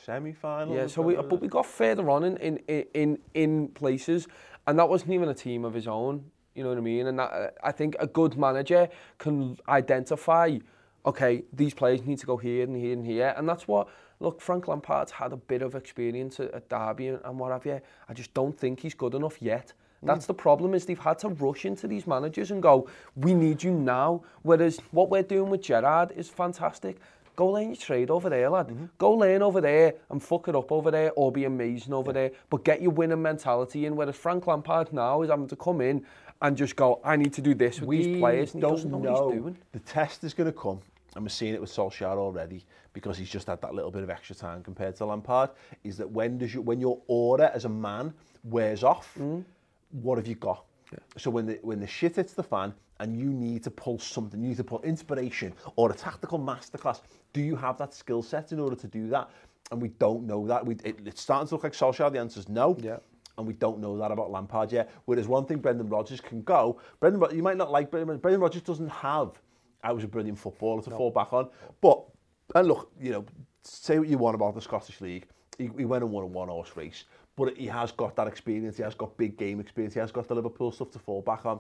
semi-final. 0.04 0.74
Yeah, 0.74 0.86
so 0.86 1.02
we, 1.02 1.14
but 1.14 1.40
we 1.40 1.48
got 1.48 1.66
further 1.66 2.10
on 2.10 2.24
in, 2.24 2.36
in, 2.38 2.86
in, 2.94 3.18
in 3.34 3.68
places, 3.68 4.28
and 4.66 4.78
that 4.78 4.88
wasn't 4.88 5.12
even 5.12 5.28
a 5.28 5.34
team 5.34 5.64
of 5.64 5.74
his 5.74 5.86
own, 5.86 6.24
you 6.54 6.62
know 6.62 6.70
what 6.70 6.78
I 6.78 6.82
mean? 6.82 7.06
And 7.06 7.18
that, 7.18 7.56
I 7.62 7.72
think 7.72 7.96
a 7.98 8.06
good 8.06 8.36
manager 8.36 8.88
can 9.18 9.58
identify, 9.68 10.58
okay, 11.06 11.44
these 11.52 11.74
players 11.74 12.04
need 12.04 12.18
to 12.18 12.26
go 12.26 12.36
here 12.36 12.64
and 12.64 12.76
here 12.76 12.92
and 12.92 13.04
here, 13.04 13.34
and 13.36 13.48
that's 13.48 13.66
what, 13.68 13.88
look, 14.20 14.40
Frank 14.40 14.68
Lampard's 14.68 15.12
had 15.12 15.32
a 15.32 15.36
bit 15.36 15.62
of 15.62 15.74
experience 15.74 16.40
at, 16.40 16.52
at 16.52 16.68
Derby 16.68 17.08
and, 17.08 17.20
and 17.24 17.38
what 17.38 17.52
have 17.52 17.66
you. 17.66 17.80
I 18.08 18.14
just 18.14 18.32
don't 18.34 18.56
think 18.56 18.80
he's 18.80 18.94
good 18.94 19.14
enough 19.14 19.40
yet. 19.40 19.72
That's 20.04 20.26
the 20.26 20.34
problem 20.34 20.74
is 20.74 20.84
they've 20.84 20.98
had 20.98 21.20
to 21.20 21.28
rush 21.28 21.64
into 21.64 21.86
these 21.86 22.08
managers 22.08 22.50
and 22.50 22.60
go, 22.60 22.88
we 23.14 23.34
need 23.34 23.62
you 23.62 23.70
now. 23.70 24.24
Whereas 24.42 24.80
what 24.90 25.10
we're 25.10 25.22
doing 25.22 25.48
with 25.48 25.62
Gerrard 25.62 26.10
is 26.16 26.28
fantastic. 26.28 26.98
Go 27.34 27.46
learn 27.48 27.68
your 27.68 27.76
trade 27.76 28.10
over 28.10 28.28
there, 28.28 28.50
lad. 28.50 28.88
Go 28.98 29.12
learn 29.12 29.42
over 29.42 29.60
there 29.60 29.94
and 30.10 30.22
fuck 30.22 30.48
it 30.48 30.54
up 30.56 30.70
over 30.70 30.90
there 30.90 31.12
or 31.16 31.32
be 31.32 31.44
amazing 31.44 31.94
over 31.94 32.12
there. 32.12 32.30
But 32.50 32.64
get 32.64 32.82
your 32.82 32.90
winning 32.90 33.22
mentality 33.22 33.86
in. 33.86 33.96
Whereas 33.96 34.16
Frank 34.16 34.46
Lampard 34.46 34.92
now 34.92 35.22
is 35.22 35.30
having 35.30 35.48
to 35.48 35.56
come 35.56 35.80
in 35.80 36.04
and 36.42 36.56
just 36.56 36.76
go, 36.76 37.00
I 37.04 37.16
need 37.16 37.32
to 37.34 37.40
do 37.40 37.54
this 37.54 37.80
with 37.80 37.98
these 37.98 38.18
players. 38.18 38.52
And 38.54 38.62
he 38.62 38.68
don't 38.68 38.74
doesn't 38.76 38.90
know, 38.90 38.98
know. 38.98 39.12
what 39.26 39.32
he's 39.34 39.42
doing. 39.42 39.58
The 39.72 39.78
test 39.80 40.24
is 40.24 40.34
going 40.34 40.52
to 40.52 40.58
come, 40.58 40.80
and 41.14 41.24
we're 41.24 41.28
seeing 41.30 41.54
it 41.54 41.60
with 41.60 41.70
Solskjaer 41.70 42.16
already 42.16 42.64
because 42.92 43.16
he's 43.16 43.30
just 43.30 43.46
had 43.46 43.62
that 43.62 43.74
little 43.74 43.90
bit 43.90 44.02
of 44.02 44.10
extra 44.10 44.36
time 44.36 44.62
compared 44.62 44.96
to 44.96 45.06
Lampard. 45.06 45.50
Is 45.84 45.96
that 45.96 46.10
when 46.10 46.36
does 46.36 46.52
you, 46.52 46.60
when 46.60 46.80
your 46.80 46.98
order 47.06 47.50
as 47.54 47.64
a 47.64 47.68
man 47.70 48.12
wears 48.44 48.84
off, 48.84 49.14
Mm. 49.18 49.44
what 49.92 50.18
have 50.18 50.26
you 50.26 50.34
got? 50.34 50.64
So 51.16 51.30
when 51.30 51.46
the 51.46 51.58
when 51.62 51.80
the 51.80 51.86
shit 51.86 52.16
hits 52.16 52.34
the 52.34 52.42
fan 52.42 52.74
and 53.02 53.18
you 53.18 53.30
need 53.32 53.64
to 53.64 53.70
pull 53.70 53.98
something, 53.98 54.40
you 54.40 54.50
need 54.50 54.56
to 54.56 54.64
pull 54.64 54.80
inspiration 54.82 55.52
or 55.76 55.90
a 55.90 55.94
tactical 55.94 56.38
masterclass. 56.38 57.00
Do 57.32 57.40
you 57.42 57.56
have 57.56 57.76
that 57.78 57.92
skill 57.92 58.22
set 58.22 58.52
in 58.52 58.60
order 58.60 58.76
to 58.76 58.86
do 58.86 59.08
that? 59.08 59.28
And 59.72 59.82
we 59.82 59.88
don't 59.88 60.24
know 60.24 60.46
that. 60.46 60.64
We, 60.64 60.76
it, 60.84 61.00
it's 61.04 61.20
starting 61.20 61.48
to 61.48 61.54
look 61.56 61.64
like 61.64 61.72
Solskjaer. 61.72 62.12
The 62.12 62.20
answer 62.20 62.40
is 62.40 62.48
no. 62.48 62.76
Yeah. 62.80 62.98
and 63.38 63.46
we 63.46 63.54
don't 63.54 63.80
know 63.80 63.96
that 63.98 64.10
about 64.10 64.30
Lampard 64.30 64.72
yet. 64.72 64.90
Whereas 65.06 65.26
one 65.28 65.46
thing 65.46 65.58
Brendan 65.58 65.88
Rodgers 65.88 66.20
can 66.20 66.42
go, 66.42 66.80
Brendan, 67.00 67.36
you 67.36 67.42
might 67.42 67.56
not 67.56 67.70
like 67.70 67.90
Brendan, 67.90 68.18
Brendan 68.18 68.40
Rodgers 68.40 68.62
doesn't 68.62 68.88
have, 68.88 69.40
I 69.82 69.92
was 69.92 70.04
a 70.04 70.08
brilliant 70.08 70.38
footballer 70.38 70.82
to 70.82 70.90
fall 70.90 71.10
back 71.10 71.32
on. 71.32 71.48
But, 71.80 72.02
and 72.54 72.68
look, 72.68 72.92
you 73.00 73.10
know, 73.10 73.24
say 73.64 73.98
what 73.98 74.08
you 74.08 74.18
want 74.18 74.34
about 74.34 74.54
the 74.54 74.60
Scottish 74.60 75.00
League, 75.00 75.26
he, 75.58 75.70
he 75.76 75.84
went 75.84 76.04
and 76.04 76.12
won 76.12 76.24
a 76.24 76.26
one 76.26 76.48
horse 76.48 76.76
race, 76.76 77.04
but 77.36 77.56
he 77.56 77.66
has 77.66 77.92
got 77.92 78.14
that 78.16 78.26
experience, 78.26 78.76
he 78.76 78.82
has 78.82 78.94
got 78.94 79.16
big 79.16 79.36
game 79.36 79.60
experience, 79.60 79.94
he 79.94 80.00
has 80.00 80.12
got 80.12 80.28
the 80.28 80.34
Liverpool 80.34 80.70
stuff 80.70 80.90
to 80.92 80.98
fall 80.98 81.22
back 81.22 81.46
on. 81.46 81.58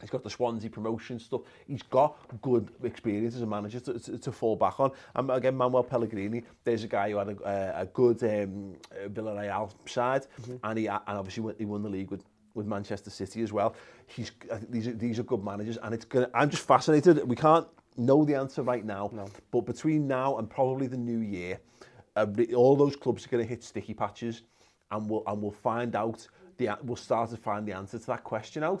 He's 0.00 0.10
got 0.10 0.22
the 0.22 0.30
Swansea 0.30 0.70
promotion 0.70 1.18
stuff. 1.18 1.42
He's 1.66 1.82
got 1.82 2.16
good 2.42 2.70
experience 2.82 3.36
as 3.36 3.42
a 3.42 3.46
manager 3.46 3.80
to, 3.80 3.98
to, 3.98 4.18
to 4.18 4.32
fall 4.32 4.56
back 4.56 4.80
on. 4.80 4.92
And 5.14 5.30
again, 5.30 5.56
Manuel 5.56 5.84
Pellegrini, 5.84 6.42
there's 6.64 6.84
a 6.84 6.88
guy 6.88 7.10
who 7.10 7.18
had 7.18 7.28
a, 7.28 7.80
a, 7.80 7.86
good 7.86 8.22
um, 8.24 8.76
Villarreal 9.08 9.70
side, 9.86 10.26
and 10.64 10.78
he 10.78 10.86
and 10.86 11.00
obviously 11.06 11.54
he 11.58 11.64
won 11.64 11.82
the 11.82 11.88
league 11.88 12.10
with 12.10 12.24
with 12.54 12.66
Manchester 12.66 13.10
City 13.10 13.42
as 13.42 13.52
well. 13.52 13.74
He's 14.06 14.32
these 14.68 14.88
are 14.88 14.92
these 14.92 15.18
are 15.18 15.22
good 15.22 15.44
managers, 15.44 15.78
and 15.82 15.94
it's 15.94 16.04
gonna. 16.04 16.30
I'm 16.34 16.50
just 16.50 16.66
fascinated. 16.66 17.22
We 17.28 17.36
can't 17.36 17.66
know 17.96 18.24
the 18.24 18.34
answer 18.34 18.62
right 18.62 18.84
now, 18.84 19.10
but 19.50 19.62
between 19.62 20.06
now 20.06 20.38
and 20.38 20.48
probably 20.48 20.86
the 20.86 20.96
new 20.96 21.18
year, 21.18 21.60
uh, 22.16 22.26
all 22.56 22.76
those 22.76 22.96
clubs 22.96 23.26
are 23.26 23.28
going 23.28 23.44
to 23.44 23.48
hit 23.48 23.62
sticky 23.62 23.94
patches, 23.94 24.42
and 24.90 25.08
we'll 25.08 25.22
and 25.26 25.40
we'll 25.42 25.50
find 25.50 25.94
out 25.94 26.26
the 26.56 26.70
we'll 26.82 26.96
start 26.96 27.30
to 27.30 27.36
find 27.36 27.66
the 27.66 27.72
answer 27.72 27.98
to 27.98 28.06
that 28.06 28.24
question 28.24 28.62
out. 28.62 28.80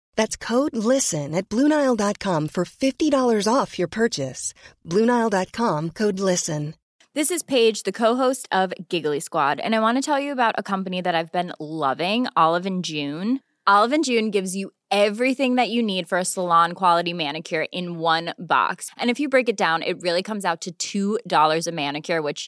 That's 0.15 0.37
code 0.37 0.75
LISTEN 0.75 1.33
at 1.35 1.49
Bluenile.com 1.49 2.47
for 2.49 2.65
$50 2.65 3.47
off 3.53 3.77
your 3.79 3.87
purchase. 3.87 4.53
Bluenile.com 4.87 5.89
code 5.91 6.19
LISTEN. 6.19 6.75
This 7.13 7.29
is 7.29 7.43
Paige, 7.43 7.83
the 7.83 7.91
co-host 7.91 8.47
of 8.53 8.73
Giggly 8.87 9.19
Squad, 9.19 9.59
and 9.59 9.75
I 9.75 9.81
want 9.81 9.97
to 9.97 10.01
tell 10.01 10.17
you 10.17 10.31
about 10.31 10.55
a 10.57 10.63
company 10.63 11.01
that 11.01 11.13
I've 11.13 11.31
been 11.33 11.51
loving, 11.59 12.27
Olive 12.37 12.65
and 12.65 12.85
June. 12.85 13.41
Olive 13.67 13.91
and 13.91 14.05
June 14.05 14.31
gives 14.31 14.55
you 14.55 14.71
everything 14.89 15.55
that 15.55 15.69
you 15.69 15.83
need 15.83 16.07
for 16.07 16.17
a 16.17 16.23
salon 16.23 16.71
quality 16.71 17.11
manicure 17.11 17.65
in 17.73 17.99
one 17.99 18.33
box. 18.39 18.91
And 18.97 19.09
if 19.09 19.19
you 19.19 19.27
break 19.27 19.49
it 19.49 19.57
down, 19.57 19.83
it 19.83 20.01
really 20.01 20.23
comes 20.23 20.45
out 20.45 20.67
to 20.79 21.19
$2 21.19 21.67
a 21.67 21.71
manicure, 21.73 22.21
which 22.21 22.47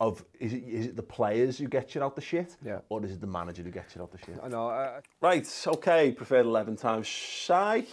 Of 0.00 0.24
is 0.40 0.52
it 0.52 0.64
is 0.64 0.86
it 0.86 0.96
the 0.96 1.02
players 1.02 1.58
who 1.58 1.68
get 1.68 1.94
you 1.94 2.02
out 2.02 2.16
the 2.16 2.22
shit, 2.22 2.56
Yeah. 2.64 2.80
or 2.88 3.04
is 3.04 3.12
it 3.12 3.20
the 3.20 3.26
manager 3.26 3.62
who 3.62 3.70
gets 3.70 3.94
you 3.94 4.02
out 4.02 4.10
the 4.10 4.18
shit? 4.18 4.36
I 4.42 4.48
know. 4.48 4.68
I, 4.68 5.00
Right, 5.20 5.46
okay, 5.66 6.10
preferred 6.10 6.44
eleven 6.46 6.74
times. 6.76 7.06
Shy, 7.06 7.84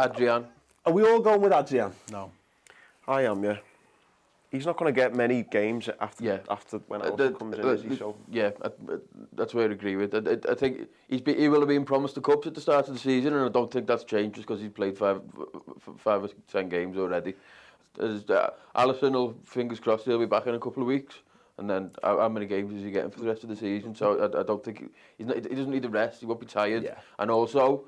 Adrian. 0.00 0.46
are 0.84 0.92
we 0.92 1.04
all 1.04 1.20
going 1.20 1.42
with 1.42 1.52
Adrian? 1.52 1.92
No. 2.10 2.32
I 3.06 3.22
am, 3.22 3.44
yeah. 3.44 3.58
he's 4.50 4.66
not 4.66 4.76
going 4.76 4.92
to 4.92 5.00
get 5.00 5.14
many 5.14 5.42
games 5.44 5.88
after 6.00 6.24
yeah. 6.24 6.38
after 6.48 6.78
when 6.88 7.00
Alison 7.00 7.20
uh, 7.20 7.30
the, 7.30 7.38
comes 7.38 7.58
in, 7.58 7.64
uh, 7.64 7.68
is 7.68 7.82
he? 7.82 7.96
So 7.96 8.16
yeah, 8.30 8.50
I, 8.62 8.66
I, 8.66 8.96
that's 9.32 9.54
where 9.54 9.68
I 9.68 9.72
agree 9.72 9.96
with. 9.96 10.14
I, 10.14 10.18
I, 10.18 10.52
I 10.52 10.54
think 10.54 10.88
he's 11.08 11.20
be, 11.20 11.34
he 11.34 11.48
will 11.48 11.60
have 11.60 11.68
been 11.68 11.84
promised 11.84 12.14
the 12.14 12.20
cups 12.20 12.46
at 12.46 12.54
the 12.54 12.60
start 12.60 12.88
of 12.88 12.94
the 12.94 13.00
season, 13.00 13.34
and 13.34 13.44
I 13.44 13.48
don't 13.48 13.72
think 13.72 13.86
that's 13.86 14.04
changed 14.04 14.34
just 14.36 14.46
because 14.46 14.60
he's 14.60 14.70
played 14.70 14.98
five 14.98 15.22
five 15.96 16.24
or 16.24 16.28
ten 16.50 16.68
games 16.68 16.96
already. 16.98 17.34
As, 17.98 18.28
uh, 18.30 18.50
Allison 18.74 19.12
will 19.14 19.36
fingers 19.44 19.80
crossed 19.80 20.04
he'll 20.04 20.18
be 20.18 20.26
back 20.26 20.46
in 20.46 20.54
a 20.54 20.60
couple 20.60 20.82
of 20.82 20.86
weeks. 20.86 21.16
And 21.58 21.68
then 21.68 21.90
how, 22.02 22.18
how 22.18 22.28
many 22.30 22.46
games 22.46 22.72
is 22.72 22.82
he 22.82 22.90
getting 22.90 23.10
for 23.10 23.20
the 23.20 23.26
rest 23.26 23.42
of 23.42 23.50
the 23.50 23.56
season? 23.56 23.94
So 23.94 24.18
I, 24.18 24.40
I 24.40 24.42
don't 24.44 24.64
think 24.64 24.78
he, 24.78 24.86
he's 25.18 25.26
not, 25.26 25.36
he 25.36 25.54
doesn't 25.54 25.70
need 25.70 25.84
a 25.84 25.90
rest. 25.90 26.20
He 26.20 26.24
won't 26.24 26.40
be 26.40 26.46
tired. 26.46 26.84
Yeah. 26.84 26.94
And 27.18 27.30
also, 27.30 27.84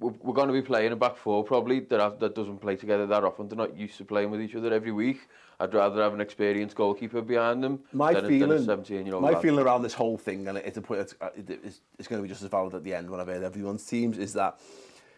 we're, 0.00 0.12
we're 0.22 0.34
going 0.34 0.48
to 0.48 0.54
be 0.54 0.62
playing 0.62 0.92
a 0.92 0.96
back 0.96 1.16
four 1.16 1.44
probably 1.44 1.80
that 1.80 2.00
have, 2.00 2.18
that 2.20 2.34
doesn't 2.34 2.58
play 2.58 2.76
together 2.76 3.06
that 3.06 3.22
often. 3.22 3.48
They're 3.48 3.56
not 3.56 3.76
used 3.76 3.98
to 3.98 4.04
playing 4.04 4.30
with 4.30 4.40
each 4.40 4.54
other 4.54 4.72
every 4.72 4.92
week. 4.92 5.28
I'd 5.60 5.74
rather 5.74 6.02
have 6.02 6.14
an 6.14 6.20
experienced 6.22 6.74
goalkeeper 6.74 7.20
behind 7.20 7.62
them 7.62 7.80
My 7.92 8.14
than, 8.14 8.24
a- 8.24 8.28
feeling, 8.28 8.48
than 8.48 8.58
a 8.80 8.84
17 8.84 9.04
year 9.06 9.14
old. 9.14 9.22
my 9.22 9.34
feeling 9.40 9.64
around 9.64 9.82
this 9.82 9.92
whole 9.92 10.16
thing, 10.16 10.48
and 10.48 10.56
it's 10.58 10.78
a 10.78 10.92
uh, 10.92 11.28
it's, 11.36 11.80
it's 11.98 12.08
going 12.08 12.20
to 12.20 12.22
be 12.22 12.28
just 12.28 12.42
as 12.42 12.48
valid 12.48 12.74
at 12.74 12.82
the 12.82 12.94
end 12.94 13.10
when 13.10 13.20
I've 13.20 13.26
heard 13.26 13.42
everyone's 13.42 13.84
teams, 13.84 14.16
is 14.16 14.32
that 14.32 14.58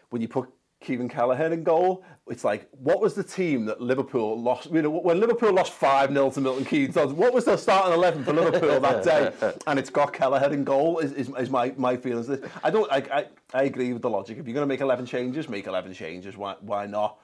when 0.09 0.21
you 0.21 0.27
put 0.27 0.49
Caoimhín 0.83 1.09
Kelleher 1.09 1.51
in 1.53 1.63
goal, 1.63 2.03
it's 2.27 2.43
like, 2.43 2.69
what 2.71 3.01
was 3.01 3.13
the 3.13 3.23
team 3.23 3.65
that 3.65 3.81
Liverpool 3.81 4.39
lost? 4.39 4.71
You 4.71 4.81
know, 4.81 4.89
when 4.89 5.19
Liverpool 5.19 5.51
lost 5.51 5.73
5 5.73 6.11
0 6.11 6.31
to 6.31 6.41
Milton 6.41 6.65
Keynes, 6.65 6.95
what 6.95 7.33
was 7.33 7.45
the 7.45 7.57
starting 7.57 7.93
11 7.93 8.23
for 8.23 8.33
Liverpool 8.33 8.79
that 8.79 9.03
day? 9.03 9.31
And 9.67 9.77
it's 9.77 9.89
got 9.89 10.13
Kelleher 10.13 10.53
in 10.53 10.63
goal, 10.63 10.99
is, 10.99 11.11
is, 11.13 11.29
is 11.37 11.49
my, 11.49 11.73
my 11.77 11.97
feelings. 11.97 12.29
I 12.63 12.69
don't, 12.69 12.91
I, 12.91 12.97
I, 13.11 13.25
I 13.53 13.63
agree 13.63 13.93
with 13.93 14.01
the 14.01 14.09
logic. 14.09 14.37
If 14.37 14.47
you're 14.47 14.53
going 14.53 14.67
to 14.67 14.73
make 14.73 14.81
11 14.81 15.05
changes, 15.05 15.49
make 15.49 15.67
11 15.67 15.93
changes. 15.93 16.37
Why, 16.37 16.55
why 16.61 16.85
not? 16.85 17.19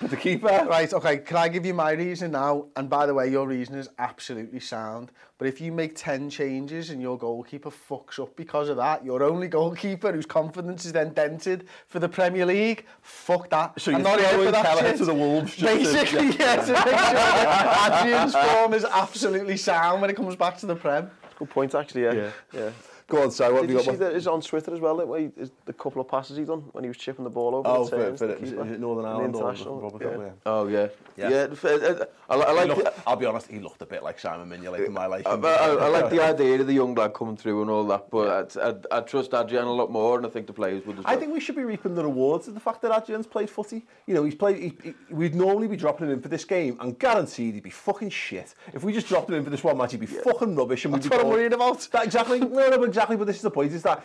But 0.00 0.10
the 0.10 0.16
keeper. 0.16 0.46
Right, 0.46 0.92
okay, 0.92 1.18
can 1.18 1.36
I 1.36 1.48
give 1.48 1.66
you 1.66 1.74
my 1.74 1.92
reason 1.92 2.32
now? 2.32 2.66
And 2.76 2.88
by 2.88 3.04
the 3.04 3.12
way, 3.12 3.28
your 3.28 3.46
reason 3.46 3.74
is 3.76 3.88
absolutely 3.98 4.60
sound. 4.60 5.10
But 5.36 5.46
if 5.46 5.60
you 5.60 5.72
make 5.72 5.94
10 5.94 6.30
changes 6.30 6.90
and 6.90 7.02
your 7.02 7.18
goalkeeper 7.18 7.70
fucks 7.70 8.18
up 8.18 8.34
because 8.34 8.68
of 8.68 8.76
that, 8.78 9.04
your 9.04 9.22
only 9.22 9.48
goalkeeper 9.48 10.12
whose 10.12 10.26
confidence 10.26 10.86
is 10.86 10.92
then 10.92 11.12
dented 11.12 11.66
for 11.86 11.98
the 11.98 12.08
Premier 12.08 12.46
League, 12.46 12.86
fuck 13.02 13.50
that. 13.50 13.78
So 13.80 13.92
I'm 13.92 14.02
not 14.02 14.18
here 14.20 14.28
for 14.28 14.50
that 14.50 14.78
shit. 14.78 14.96
to 14.98 15.04
the 15.04 15.14
Wolves. 15.14 15.60
Basically, 15.60 16.32
to, 16.32 16.38
yeah, 16.38 16.56
to 16.56 16.72
make 16.72 16.84
sure 16.84 16.94
that 16.94 18.00
Adrian's 18.02 18.34
form 18.34 18.74
is 18.74 18.84
absolutely 18.84 19.56
sound 19.58 20.00
when 20.00 20.10
it 20.10 20.16
comes 20.16 20.36
back 20.36 20.56
to 20.58 20.66
the 20.66 20.76
Prem. 20.76 21.10
Good 21.38 21.50
point, 21.50 21.74
actually, 21.74 22.02
yeah. 22.02 22.12
yeah. 22.12 22.30
yeah. 22.54 22.70
Go 23.10 23.22
on, 23.22 23.30
Si, 23.30 23.42
what 23.44 23.52
have 23.52 23.60
Did 23.62 23.70
you 23.70 23.78
you 23.78 23.84
got? 23.84 23.90
see 23.92 23.96
that 23.98 24.12
is 24.14 24.26
on 24.26 24.40
Twitter 24.40 24.72
as 24.72 24.80
well? 24.80 24.96
That 24.96 25.06
way, 25.08 25.30
is 25.36 25.50
the 25.66 25.72
couple 25.72 26.00
of 26.00 26.08
passes 26.08 26.36
he 26.38 26.44
done 26.44 26.60
when 26.72 26.84
he 26.84 26.88
was 26.88 26.96
chipping 26.96 27.24
the 27.24 27.30
ball 27.30 27.54
over. 27.56 27.68
Oh, 27.68 27.84
the 27.84 27.90
for, 27.90 28.16
for 28.16 28.26
the 28.28 28.34
the, 28.34 28.42
is 28.42 28.52
it 28.52 28.80
Northern 28.80 29.04
Ireland 29.04 29.34
or 29.34 29.40
international, 29.42 29.80
Robert 29.80 30.02
yeah. 30.02 30.10
Cup, 30.10 30.20
yeah. 30.20 30.30
Oh 30.46 30.66
yeah, 30.68 30.88
Yeah. 31.16 31.28
yeah. 31.28 31.70
uh, 31.70 32.04
I, 32.30 32.34
I 32.34 32.38
He 32.38 32.54
like. 32.54 32.68
looked, 32.68 32.84
the, 32.84 32.92
I'll 33.06 33.16
be 33.16 33.26
honest, 33.26 33.48
he 33.48 33.58
looked 33.58 33.82
a 33.82 33.86
bit 33.86 34.02
like 34.02 34.18
Simon 34.18 34.48
Mignolet 34.48 34.86
in 34.86 34.92
my 34.92 35.06
life. 35.06 35.26
I, 35.26 35.32
I, 35.32 35.66
I 35.74 35.88
like 35.88 36.10
the 36.10 36.20
idea 36.32 36.60
of 36.60 36.66
the 36.66 36.72
young 36.72 36.94
lad 36.94 37.12
coming 37.12 37.36
through 37.36 37.60
and 37.62 37.70
all 37.70 37.84
that, 37.88 38.10
but 38.10 38.56
I, 38.56 38.68
I, 38.70 38.98
I 38.98 39.00
trust 39.00 39.34
Adrian 39.34 39.64
a 39.64 39.72
lot 39.72 39.90
more, 39.90 40.16
and 40.16 40.24
I 40.26 40.30
think 40.30 40.46
the 40.46 40.52
players 40.52 40.86
would 40.86 40.98
as 40.98 41.04
well. 41.04 41.12
I 41.12 41.16
think 41.16 41.32
we 41.32 41.40
should 41.40 41.56
be 41.56 41.64
reaping 41.64 41.94
the 41.94 42.04
rewards 42.04 42.48
of 42.48 42.54
the 42.54 42.60
fact 42.60 42.80
that 42.82 42.96
Adrian's 42.96 43.26
played 43.26 43.50
footy. 43.50 43.84
You 44.06 44.14
know, 44.14 44.24
he's 44.24 44.34
played. 44.34 44.56
He, 44.62 44.72
he, 44.82 44.94
we'd 45.10 45.34
normally 45.34 45.66
be 45.68 45.76
dropping 45.76 46.06
him 46.06 46.12
in 46.14 46.22
for 46.22 46.28
this 46.28 46.44
game, 46.44 46.76
and 46.80 46.98
guaranteed 46.98 47.54
he'd 47.54 47.62
be 47.62 47.70
fucking 47.70 48.10
shit. 48.10 48.54
If 48.72 48.84
we 48.84 48.92
just 48.92 49.08
dropped 49.08 49.28
him 49.28 49.34
in 49.34 49.44
for 49.44 49.50
this 49.50 49.64
one 49.64 49.76
match, 49.76 49.90
he'd 49.92 50.00
be 50.00 50.06
fucking 50.06 50.54
rubbish. 50.54 50.84
And 50.84 50.94
That's 50.94 51.04
we'd 51.06 51.10
be 51.10 51.16
what 51.16 51.26
I'm 51.26 51.32
worried 51.32 51.52
about. 51.52 51.80
That, 51.92 52.04
exactly. 52.04 52.40
No, 52.50 52.68
no, 52.68 52.78
but 52.78 52.90
exactly. 53.00 53.16
But 53.16 53.26
this 53.26 53.36
is 53.36 53.42
the 53.42 53.50
point: 53.50 53.72
is 53.72 53.82
that 53.82 54.04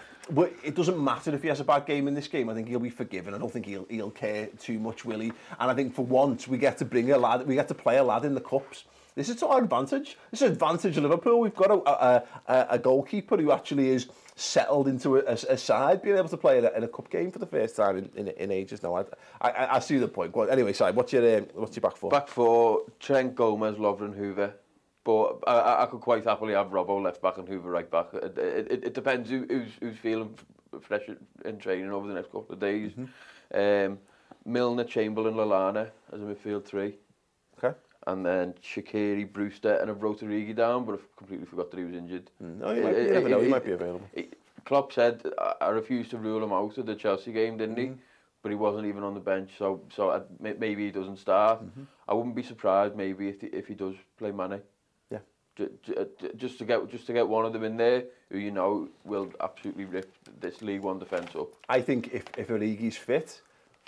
it 0.64 0.76
doesn't 0.76 1.04
matter 1.04 1.34
if 1.36 1.42
he 1.42 1.50
has 1.50 1.60
a 1.60 1.64
bad 1.64 1.86
game 1.86 2.08
in 2.08 2.14
this 2.14 2.28
game. 2.28 2.50
I 2.50 2.54
think 2.54 2.68
he'll 2.68 2.80
be 2.80 2.90
forgiven. 2.90 3.34
I 3.34 3.38
don't 3.38 3.52
think 3.52 3.66
he'll 3.66 3.86
he'll 3.90 4.12
care 4.12 4.48
too 4.60 4.80
much, 4.80 5.06
will 5.06 5.20
he? 5.20 5.32
And 5.60 5.72
I 5.72 5.74
think 5.74 5.94
for 5.94 6.06
once 6.06 6.48
we 6.48 6.58
get 6.58 6.78
to 6.80 6.86
bring 6.86 7.12
a 7.12 7.18
lad, 7.18 7.46
we 7.46 7.56
get 7.56 7.68
to 7.68 7.76
play 7.76 7.98
a 7.98 8.04
lad 8.04 8.26
in 8.26 8.34
the 8.34 8.42
cups. 8.42 8.86
This 9.16 9.30
is 9.30 9.38
to 9.38 9.48
our 9.48 9.64
advantage. 9.64 10.18
This 10.30 10.42
is 10.42 10.48
an 10.48 10.54
advantage 10.54 10.98
Liverpool. 10.98 11.40
We've 11.40 11.56
got 11.56 11.72
a, 11.72 12.24
a, 12.52 12.68
a, 12.72 12.78
goalkeeper 12.78 13.38
who 13.38 13.50
actually 13.54 13.92
is 13.92 14.08
settled 14.36 14.90
into 14.90 15.16
a, 15.16 15.22
a, 15.22 15.58
side, 15.58 16.02
being 16.02 16.18
able 16.18 16.28
to 16.28 16.36
play 16.36 16.58
in 16.58 16.66
a, 16.66 16.72
in 16.72 16.84
a 16.84 16.88
cup 16.90 17.10
game 17.10 17.32
for 17.32 17.40
the 17.40 17.46
first 17.46 17.78
time 17.78 17.96
in, 17.96 18.10
in, 18.18 18.28
in 18.28 18.52
ages 18.52 18.84
now. 18.84 18.94
I, 18.94 19.06
I, 19.40 19.76
I 19.78 19.80
see 19.80 19.98
the 20.00 20.10
point. 20.10 20.36
Anyway, 20.52 20.74
sorry, 20.74 20.92
what's 20.92 21.14
your, 21.14 21.38
um, 21.38 21.48
what's 21.54 21.78
your 21.78 21.82
back 21.82 21.96
for? 21.96 22.12
Back 22.12 22.28
for 22.28 22.82
Trent 23.00 23.36
Gomez, 23.36 23.76
Lovren, 23.76 24.18
Hoever. 24.18 24.54
But 25.06 25.38
I, 25.48 25.84
I- 25.84 25.86
could 25.86 26.02
quite 26.02 26.26
happily 26.26 26.54
have 26.54 26.68
Robbo 26.68 27.02
left 27.02 27.22
back 27.22 27.38
and 27.38 27.48
Hoever 27.48 27.70
right 27.70 27.90
back. 27.90 28.08
It, 28.14 28.38
it, 28.38 28.84
it, 28.84 28.94
depends 28.94 29.30
who, 29.30 29.46
who's, 29.50 29.70
who's 29.80 29.98
feeling 29.98 30.36
fresh 30.82 31.04
in 31.46 31.58
training 31.60 31.92
over 31.92 32.08
the 32.08 32.14
next 32.16 32.32
couple 32.32 32.52
of 32.54 32.60
days. 32.60 32.92
Um, 33.54 34.00
Milner, 34.46 34.84
Chamberlain, 34.84 35.36
Lallana 35.36 35.90
as 36.12 36.20
a 36.22 36.24
midfield 36.26 36.66
three. 36.66 36.96
Okay. 37.64 37.78
And 38.08 38.26
then 38.26 38.54
Shaqiri, 38.64 39.32
Brewster, 39.32 39.76
and 39.76 39.90
I've 39.90 40.02
wrote 40.04 40.20
Origi 40.22 40.56
down, 40.56 40.86
but 40.86 40.94
I've 40.94 41.16
completely 41.16 41.46
forgot 41.46 41.72
that 41.72 41.78
he 41.78 41.86
was 41.86 41.94
injured. 41.96 42.30
No, 42.40 42.72
you, 42.74 42.84
might, 42.84 42.98
you 42.98 43.10
never 43.12 43.30
know. 43.30 43.42
He 43.42 43.48
might 43.48 43.66
be 43.66 43.72
available. 43.72 44.08
Klopp 44.66 44.92
said 44.92 45.22
I, 45.40 45.54
I 45.62 45.70
refused 45.70 46.10
to 46.12 46.18
rule 46.18 46.44
him 46.44 46.52
out 46.52 46.78
of 46.80 46.86
the 46.88 46.96
Chelsea 46.96 47.32
game, 47.32 47.58
didn't 47.58 47.76
Mm-hmm. 47.78 47.94
he? 47.94 48.00
But 48.42 48.50
he 48.50 48.56
wasn't 48.56 48.86
even 48.86 49.02
on 49.04 49.16
the 49.16 49.20
bench, 49.20 49.50
so 49.58 49.82
so 49.96 50.12
I, 50.12 50.22
may- 50.40 50.54
maybe 50.54 50.86
he 50.86 50.92
doesn't 50.92 51.18
start. 51.18 51.64
Mm-hmm. 51.64 51.84
I 52.08 52.14
wouldn't 52.14 52.36
be 52.36 52.44
surprised 52.44 52.96
maybe 52.96 53.28
if 53.30 53.42
he, 53.42 53.48
if 53.48 53.66
he 53.66 53.74
does 53.74 53.96
play 54.20 54.30
Mane. 54.32 54.62
Yeah. 55.10 55.18
J- 55.18 55.20
j- 55.20 55.20
uh, 55.20 55.20
j- 55.20 55.45
just 56.38 56.58
to 56.60 56.66
get 56.66 56.90
just 56.90 57.08
to 57.08 57.14
get 57.14 57.28
one 57.28 57.46
of 57.46 57.54
them 57.54 57.64
in 57.64 57.78
there 57.78 58.04
who 58.30 58.38
you 58.38 58.52
know 58.52 58.88
will 59.04 59.32
absolutely 59.42 59.86
rip 59.86 60.12
this 60.40 60.62
League 60.62 60.82
One 60.82 61.00
defence 61.00 61.36
up. 61.36 61.50
I 61.70 61.82
think 61.82 62.10
if, 62.14 62.24
if 62.38 62.48
Origi's 62.50 62.98
fit, 62.98 63.42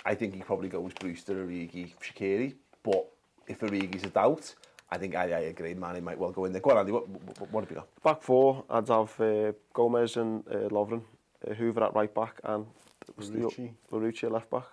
I 0.04 0.14
think 0.14 0.34
he 0.34 0.40
probably 0.40 0.68
goes 0.68 0.92
Brewster, 0.94 1.34
Origi, 1.34 1.92
Shaqiri. 2.02 2.54
But 2.82 3.06
if 3.46 3.60
Origi's 3.60 4.04
a 4.04 4.08
doubt, 4.10 4.54
I 4.90 4.98
think 4.98 5.14
I, 5.14 5.24
I 5.24 5.40
agree, 5.40 5.74
man, 5.74 5.96
he 5.96 6.00
might 6.00 6.18
well 6.18 6.30
go 6.30 6.44
in 6.46 6.52
there. 6.52 6.60
Go 6.62 6.70
on, 6.70 6.78
Andy, 6.78 6.92
what, 6.92 7.08
what, 7.08 7.52
what 7.52 7.64
have 7.64 7.70
you 7.70 7.76
got? 7.76 8.02
Back 8.02 8.22
four, 8.22 8.64
I'd 8.70 8.88
have 8.88 9.20
uh, 9.20 9.52
Gomez 9.74 10.16
and 10.16 10.46
uh, 10.48 10.68
Lovren, 10.70 11.02
uh, 11.48 11.54
Hoever 11.54 11.84
at 11.84 11.94
right 11.94 12.14
back, 12.14 12.40
and 12.44 12.66
was 13.16 13.30
the- 13.30 13.40
Larouci. 13.40 13.70
Larouci 13.90 14.24
at 14.24 14.32
left 14.32 14.50
back. 14.50 14.64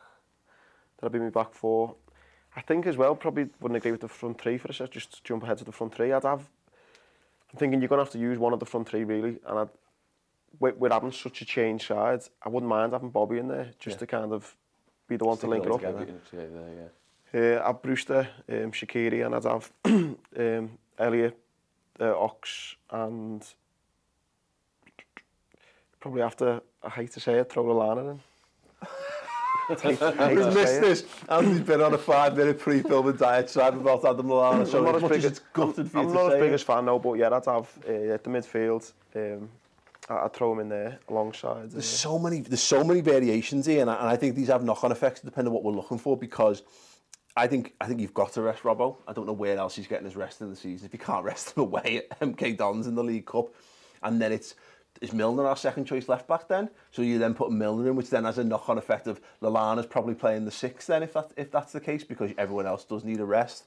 That'd 0.99 1.11
be 1.11 1.19
my 1.19 1.29
back 1.29 1.53
four. 1.53 1.95
I 2.55 2.61
think 2.61 2.85
as 2.87 2.95
well, 2.95 3.15
probably 3.15 3.49
wouldn't 3.59 3.75
agree 3.75 3.91
with 3.91 4.01
the 4.01 4.07
front 4.07 4.39
three 4.39 4.57
for 4.57 4.69
a 4.69 4.73
set, 4.73 4.91
just 4.91 5.23
jump 5.25 5.43
ahead 5.43 5.57
to 5.57 5.65
the 5.65 5.73
front 5.73 5.93
three. 5.93 6.13
I'd 6.13 6.23
have, 6.23 6.39
I'm 6.39 6.47
thinking 7.55 7.81
you're 7.81 7.89
going 7.89 7.99
to 7.99 8.03
have 8.03 8.13
to 8.13 8.19
use 8.19 8.37
one 8.37 8.53
of 8.53 8.59
the 8.59 8.65
front 8.65 8.89
three, 8.89 9.03
really. 9.03 9.39
And 9.45 9.59
I'd, 9.59 9.69
with, 10.59 10.77
with 10.77 10.91
having 10.91 11.11
such 11.11 11.41
a 11.41 11.45
change 11.45 11.87
side, 11.87 12.21
I 12.41 12.49
wouldn't 12.49 12.69
mind 12.69 12.93
having 12.93 13.09
Bobby 13.09 13.37
in 13.37 13.47
there 13.47 13.71
just 13.79 13.95
yeah. 13.95 13.99
to 13.99 14.07
kind 14.07 14.33
of 14.33 14.55
be 15.07 15.17
the 15.17 15.25
one 15.25 15.37
Stick 15.37 15.49
to 15.49 15.51
link 15.51 15.65
it 15.65 15.71
up. 15.71 15.79
Together, 15.79 16.07
there, 16.31 16.89
yeah. 17.33 17.57
uh, 17.59 17.69
I'd 17.69 17.81
Brewster, 17.81 18.27
um, 18.49 18.71
Shakiri, 18.71 19.25
and 19.25 19.35
I'd 19.35 19.43
have 19.43 19.71
um, 19.85 20.77
Elliot, 20.97 21.37
uh, 21.99 22.17
Ox, 22.17 22.75
and 22.89 23.45
probably 25.99 26.21
after, 26.21 26.61
I 26.83 26.89
hate 26.89 27.11
to 27.11 27.19
say 27.19 27.35
it, 27.35 27.51
throw 27.51 27.63
Lallana 27.65 28.11
in. 28.11 28.19
We've 29.69 30.53
missed 30.53 30.81
this. 30.81 31.05
Andy's 31.29 31.61
been 31.61 31.81
on 31.81 31.93
a 31.93 31.97
five-minute 31.97 32.59
pre-film 32.59 33.07
and 33.07 33.17
diatribe 33.17 33.75
about 33.75 34.05
Adam 34.05 34.27
Lallana, 34.27 34.67
so 34.67 34.79
I'm 34.79 34.85
not 35.01 35.03
as 35.03 35.09
big 35.09 35.23
as 35.31 35.39
gutted 35.53 35.89
for 35.91 35.97
you 35.99 36.03
I'm 36.03 36.09
to 36.09 36.13
not 36.13 36.29
say 36.31 36.35
as 36.37 36.41
big 36.43 36.53
as 36.53 36.61
fan 36.63 36.85
now, 36.85 36.97
but 36.99 37.13
yeah, 37.13 37.27
I'd 37.27 37.45
have 37.45 37.69
uh, 37.87 37.91
at 38.13 38.23
the 38.23 38.29
midfield. 38.29 38.91
Um, 39.15 39.49
I- 40.09 40.25
I'd 40.25 40.33
throw 40.33 40.53
him 40.53 40.59
in 40.59 40.69
there 40.69 40.99
alongside. 41.09 41.65
Uh, 41.65 41.69
There's 41.73 41.87
so 41.87 42.19
many, 42.19 42.41
there's 42.41 42.61
so 42.61 42.83
many 42.83 43.01
variations 43.01 43.65
here, 43.65 43.81
and 43.81 43.89
I, 43.89 43.95
and 43.95 44.07
I 44.07 44.15
think 44.15 44.35
these 44.35 44.47
have 44.49 44.63
knock-on 44.63 44.91
effects 44.91 45.21
depending 45.21 45.49
on 45.49 45.53
what 45.55 45.63
we're 45.63 45.71
looking 45.79 45.97
for. 45.97 46.15
Because 46.15 46.61
I 47.35 47.47
think 47.47 47.73
I 47.81 47.87
think 47.87 47.99
you've 48.01 48.13
got 48.13 48.33
to 48.33 48.41
rest 48.41 48.61
Robbo. 48.63 48.97
I 49.07 49.13
don't 49.13 49.25
know 49.25 49.33
where 49.33 49.57
else 49.57 49.75
he's 49.75 49.87
getting 49.87 50.05
his 50.05 50.15
rest 50.15 50.41
in 50.41 50.49
the 50.49 50.55
season. 50.55 50.85
If 50.85 50.93
you 50.93 50.99
can't 50.99 51.23
rest 51.31 51.57
him 51.57 51.63
away 51.63 52.03
at 52.11 52.19
MK 52.19 52.55
Dons 52.57 52.85
in 52.87 52.95
the 52.95 53.03
League 53.03 53.25
Cup, 53.25 53.47
and 54.03 54.21
then 54.21 54.31
it's 54.31 54.53
is 55.01 55.13
Milner 55.13 55.45
our 55.45 55.57
second 55.57 55.85
choice 55.85 56.07
left 56.07 56.27
back 56.27 56.47
then? 56.47 56.69
So 56.91 57.01
you 57.01 57.17
then 57.19 57.33
put 57.33 57.51
Milner 57.51 57.89
in, 57.89 57.95
which 57.95 58.09
then 58.09 58.23
has 58.23 58.37
a 58.37 58.43
knock 58.43 58.69
on 58.69 58.77
effect 58.77 59.07
of 59.07 59.19
Lallana's 59.41 59.85
probably 59.85 60.15
playing 60.15 60.45
the 60.45 60.51
sixth 60.51 60.87
then 60.87 61.03
if 61.03 61.13
that 61.13 61.31
if 61.35 61.51
that's 61.51 61.73
the 61.73 61.79
case 61.79 62.03
because 62.03 62.31
everyone 62.37 62.65
else 62.65 62.83
does 62.83 63.03
need 63.03 63.19
a 63.19 63.25
rest. 63.25 63.65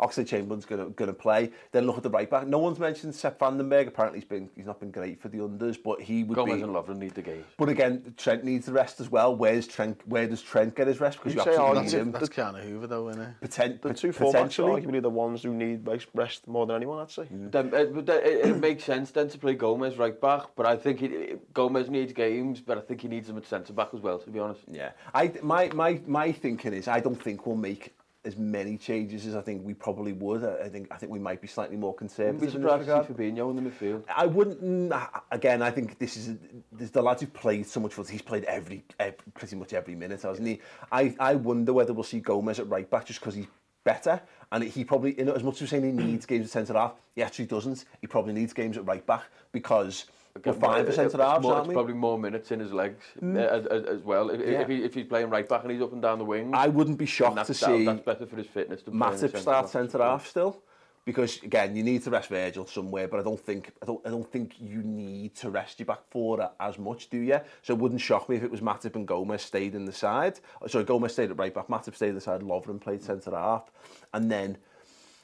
Oxlade 0.00 0.26
Chamberlain's 0.26 0.64
going 0.64 0.84
to 0.84 0.90
going 0.90 1.08
to 1.08 1.14
play. 1.14 1.50
Then 1.72 1.86
look 1.86 1.96
at 1.96 2.02
the 2.02 2.10
right 2.10 2.28
back. 2.28 2.46
No 2.46 2.58
one's 2.58 2.78
mentioned 2.78 3.14
Sepp 3.14 3.38
van 3.38 3.56
den 3.58 3.68
Berg. 3.68 3.88
Apparently 3.88 4.18
he's 4.20 4.28
been 4.28 4.50
he's 4.56 4.66
not 4.66 4.80
been 4.80 4.90
great 4.90 5.20
for 5.20 5.28
the 5.28 5.38
unders, 5.38 5.76
but 5.82 6.00
he 6.00 6.24
would 6.24 6.34
Gomez 6.36 6.56
be. 6.56 6.62
and 6.62 6.72
Lovren 6.74 6.96
need 6.98 7.14
the 7.14 7.22
game. 7.22 7.44
But 7.56 7.68
again, 7.68 8.14
Trent 8.16 8.44
needs 8.44 8.66
the 8.66 8.72
rest 8.72 9.00
as 9.00 9.08
well. 9.10 9.34
Where's 9.36 9.66
Trent? 9.66 10.00
Where 10.06 10.26
does 10.26 10.42
Trent 10.42 10.74
get 10.74 10.86
his 10.88 11.00
rest? 11.00 11.18
Because 11.18 11.34
you 11.34 11.40
You'd 11.40 11.44
say 11.44 11.50
absolutely 11.50 11.68
Arnold- 11.78 11.92
need 11.92 12.00
him. 12.00 12.12
That's 12.12 12.28
kind 12.28 12.56
of 12.56 12.64
Hoever 12.64 12.86
though, 12.86 13.08
isn't 13.10 13.22
it? 13.22 13.28
Poten- 13.42 13.80
The 13.82 13.94
two 13.94 14.08
fullbacks 14.08 14.28
are 14.28 14.32
potentially. 14.32 14.82
arguably 14.82 15.02
the 15.02 15.10
ones 15.10 15.42
who 15.42 15.54
need 15.54 15.86
rest- 15.86 16.08
rest 16.14 16.48
more 16.48 16.66
than 16.66 16.76
anyone, 16.76 16.98
I'd 17.00 17.10
say. 17.10 17.26
Then, 17.30 17.72
uh, 17.74 17.84
but 17.84 18.06
then 18.06 18.20
it, 18.24 18.46
it 18.46 18.60
makes 18.60 18.84
sense 18.84 19.10
then 19.12 19.28
to 19.28 19.38
play 19.38 19.54
Gomez 19.54 19.96
right 19.96 20.20
back, 20.20 20.42
but 20.56 20.66
I 20.66 20.76
think 20.76 21.00
he, 21.00 21.34
Gomez 21.52 21.88
needs 21.88 22.12
games, 22.12 22.60
but 22.60 22.78
I 22.78 22.80
think 22.80 23.00
he 23.02 23.08
needs 23.08 23.28
him 23.28 23.36
at 23.36 23.46
centre 23.46 23.72
back 23.72 23.88
as 23.94 24.00
well, 24.00 24.18
to 24.18 24.30
be 24.30 24.38
honest. 24.38 24.62
Yeah, 24.70 24.90
I 25.14 25.32
my 25.42 25.68
my 25.74 26.00
my 26.06 26.32
thinking 26.32 26.72
is 26.72 26.88
I 26.88 27.00
don't 27.00 27.20
think 27.20 27.46
we'll 27.46 27.56
make 27.56 27.94
as 28.24 28.36
many 28.36 28.76
changes 28.76 29.26
as 29.26 29.34
I 29.34 29.42
think 29.42 29.64
we 29.64 29.74
probably 29.74 30.12
would. 30.12 30.44
I, 30.44 30.64
I 30.64 30.68
think 30.68 30.88
I 30.90 30.96
think 30.96 31.12
we 31.12 31.18
might 31.18 31.40
be 31.40 31.48
slightly 31.48 31.76
more 31.76 31.94
conservative. 31.94 32.40
Would 32.40 32.46
be 32.46 32.52
surprised 32.52 32.86
to 32.86 33.04
see 33.06 33.12
Fabinho 33.12 33.50
in 33.50 33.62
the 33.62 33.70
midfield. 33.70 34.04
I 34.14 34.26
wouldn't. 34.26 34.92
Again, 35.30 35.62
I 35.62 35.70
think 35.70 35.98
this 35.98 36.16
is 36.16 36.36
there's 36.72 36.90
the 36.90 37.02
lads 37.02 37.20
who 37.20 37.28
played 37.28 37.66
so 37.66 37.80
much 37.80 37.94
for 37.94 38.00
us. 38.00 38.08
He's 38.08 38.22
played 38.22 38.44
every, 38.44 38.84
every 38.98 39.18
pretty 39.34 39.56
much 39.56 39.72
every 39.72 39.94
minute, 39.94 40.22
hasn't 40.22 40.46
he? 40.46 40.60
I 40.90 41.14
I 41.20 41.34
wonder 41.34 41.72
whether 41.72 41.92
we'll 41.92 42.04
see 42.04 42.20
Gomez 42.20 42.58
at 42.58 42.68
right 42.68 42.88
back 42.88 43.06
just 43.06 43.20
because 43.20 43.34
he's 43.34 43.46
better. 43.84 44.20
And 44.50 44.64
he 44.64 44.84
probably, 44.84 45.16
you 45.18 45.24
know, 45.24 45.32
as 45.32 45.42
much 45.42 45.56
as 45.56 45.62
we're 45.62 45.80
saying 45.80 45.98
he 45.98 46.04
needs 46.04 46.26
games 46.26 46.46
at 46.46 46.50
centre 46.50 46.74
half, 46.74 46.94
he 47.14 47.22
actually 47.22 47.46
doesn't. 47.46 47.84
He 48.00 48.06
probably 48.06 48.32
needs 48.32 48.52
games 48.52 48.76
at 48.76 48.86
right 48.86 49.04
back 49.04 49.24
because 49.52 50.06
we're 50.44 50.52
fine 50.52 50.84
for 50.84 50.90
It- 50.90 50.94
centre 50.94 51.18
halves, 51.22 51.42
more- 51.42 51.54
aren't 51.54 51.68
we? 51.68 51.74
probably 51.74 51.94
more 51.94 52.18
minutes 52.18 52.50
in 52.50 52.60
his 52.60 52.72
legs 52.72 53.04
uh, 53.22 53.26
as, 53.38 53.66
as, 53.66 53.84
as 53.84 54.02
well. 54.02 54.30
If, 54.30 54.40
Yeah. 54.40 54.60
if, 54.62 54.68
he, 54.68 54.82
if 54.82 54.94
he's 54.94 55.06
playing 55.06 55.30
right 55.30 55.48
back 55.48 55.62
and 55.62 55.70
he's 55.70 55.80
up 55.82 55.92
and 55.92 56.02
down 56.02 56.18
the 56.18 56.24
wing, 56.24 56.50
I 56.54 56.68
wouldn't 56.68 56.98
be 56.98 57.06
shocked 57.06 57.36
that's, 57.36 57.46
to 57.46 57.52
that- 57.52 57.76
see 57.76 57.84
that's 57.84 58.00
better 58.04 58.26
for 58.26 58.36
his 58.36 58.46
fitness. 58.46 58.82
To 58.82 58.90
play 58.90 58.98
Matip 59.00 59.36
start 59.38 59.68
centre-half. 59.68 60.26
still, 60.26 60.60
because 61.04 61.40
again 61.42 61.76
you 61.76 61.82
need 61.84 62.02
to 62.02 62.10
rest 62.10 62.28
Virgil 62.30 62.66
somewhere, 62.66 63.06
but 63.06 63.20
I 63.20 63.22
don't 63.22 63.38
think 63.38 63.70
I 63.82 63.86
don't 63.86 64.00
I 64.04 64.10
don't 64.10 64.30
think 64.30 64.54
you 64.60 64.82
need 64.82 65.36
to 65.36 65.50
rest 65.50 65.78
your 65.78 65.86
back 65.86 66.00
four 66.10 66.50
as 66.58 66.78
much, 66.78 67.10
do 67.10 67.18
you? 67.18 67.38
So 67.62 67.74
it 67.74 67.78
wouldn't 67.78 68.00
shock 68.00 68.28
me 68.28 68.36
if 68.36 68.42
it 68.42 68.50
was 68.50 68.60
Matip 68.60 68.96
and 68.96 69.06
Gomez 69.06 69.42
stayed 69.42 69.74
in 69.76 69.84
the 69.84 69.92
side. 69.92 70.40
Sorry, 70.66 70.84
Gomez 70.84 71.12
stayed 71.12 71.30
at 71.30 71.38
right 71.38 71.54
back, 71.54 71.68
Matip 71.68 71.94
stayed 71.94 72.08
in 72.08 72.14
the 72.16 72.20
side, 72.20 72.40
Lovren 72.40 72.80
played 72.80 73.02
centre 73.02 73.30
half, 73.30 73.70
and 74.14 74.30
then 74.30 74.56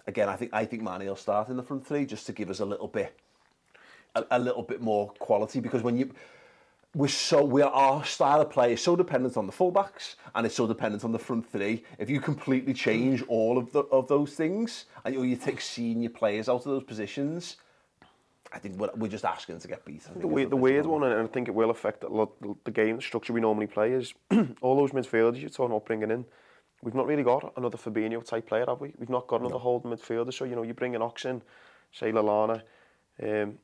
again 0.07 0.29
I 0.29 0.37
think 0.37 0.53
I 0.55 0.65
think 0.67 0.83
Mane 0.83 1.07
will 1.07 1.17
start 1.17 1.49
in 1.49 1.57
the 1.57 1.63
front 1.65 1.85
three 1.85 2.07
just 2.07 2.27
to 2.27 2.33
give 2.33 2.49
us 2.49 2.61
a 2.61 2.65
little 2.65 2.89
bit 2.89 3.19
a, 4.15 4.25
a 4.33 4.39
little 4.39 4.63
bit 4.63 4.81
more 4.81 5.11
quality 5.19 5.61
because 5.61 5.83
when 5.83 5.97
you 5.97 6.11
we're 6.95 7.07
so 7.07 7.45
we 7.45 7.63
are 7.63 7.71
our 7.71 8.05
style 8.05 8.41
of 8.41 8.51
play 8.51 8.73
is 8.73 8.83
so 8.83 8.97
dependent 8.97 9.37
on 9.37 9.47
the 9.47 9.53
fullbacks 9.53 10.17
and 10.35 10.45
it's 10.45 10.57
so 10.57 10.67
dependent 10.67 11.05
on 11.05 11.13
the 11.13 11.19
front 11.19 11.51
three. 11.51 11.85
If 11.99 12.11
you 12.11 12.21
completely 12.21 12.75
change 12.75 13.23
all 13.29 13.59
of 13.59 13.71
the, 13.73 13.81
of 13.93 14.09
those 14.09 14.33
things 14.33 14.87
and 15.05 15.15
you, 15.15 15.23
you 15.23 15.37
take 15.37 15.61
senior 15.61 16.11
players 16.11 16.49
out 16.49 16.57
of 16.57 16.65
those 16.65 16.83
positions, 16.83 17.59
I 18.53 18.59
think 18.59 18.77
we're, 18.77 18.91
we're 18.97 19.09
just 19.09 19.25
asking 19.25 19.61
to 19.61 19.69
get 19.69 19.85
beat. 19.85 20.03
The, 20.17 20.27
we, 20.27 20.45
the 20.45 20.57
weird 20.57 20.85
one, 20.85 21.05
and 21.05 21.15
I 21.15 21.27
think 21.29 21.47
it 21.47 21.55
will 21.55 21.71
affect 21.71 22.03
a 22.03 22.09
lot 22.09 22.33
the 22.65 22.71
game 22.73 22.97
the 22.97 23.03
structure 23.03 23.33
we 23.33 23.41
normally 23.41 23.69
play 23.69 23.93
is 23.93 24.13
all 24.61 24.77
those 24.77 24.91
midfielders 24.91 25.41
you're 25.41 25.51
talking 25.51 25.77
about 25.77 25.87
bringing 25.87 26.11
in. 26.11 26.25
We've 26.83 26.95
not 26.95 27.07
really 27.07 27.23
got 27.23 27.53
another 27.57 27.77
Fabinho 27.77 28.25
type 28.25 28.49
player, 28.49 28.65
have 28.67 28.81
we? 28.81 28.95
We've 28.99 29.11
not 29.11 29.29
got 29.29 29.41
another 29.41 29.55
no. 29.55 29.61
holding 29.61 29.93
midfielder. 29.93 30.33
So 30.33 30.45
you 30.45 30.57
know, 30.57 30.63
you 30.63 30.75
bring 30.75 30.97
an 30.97 31.03
Oxen, 31.03 31.43
say 31.93 32.11
Lallana, 32.11 32.63
Um, 33.23 33.59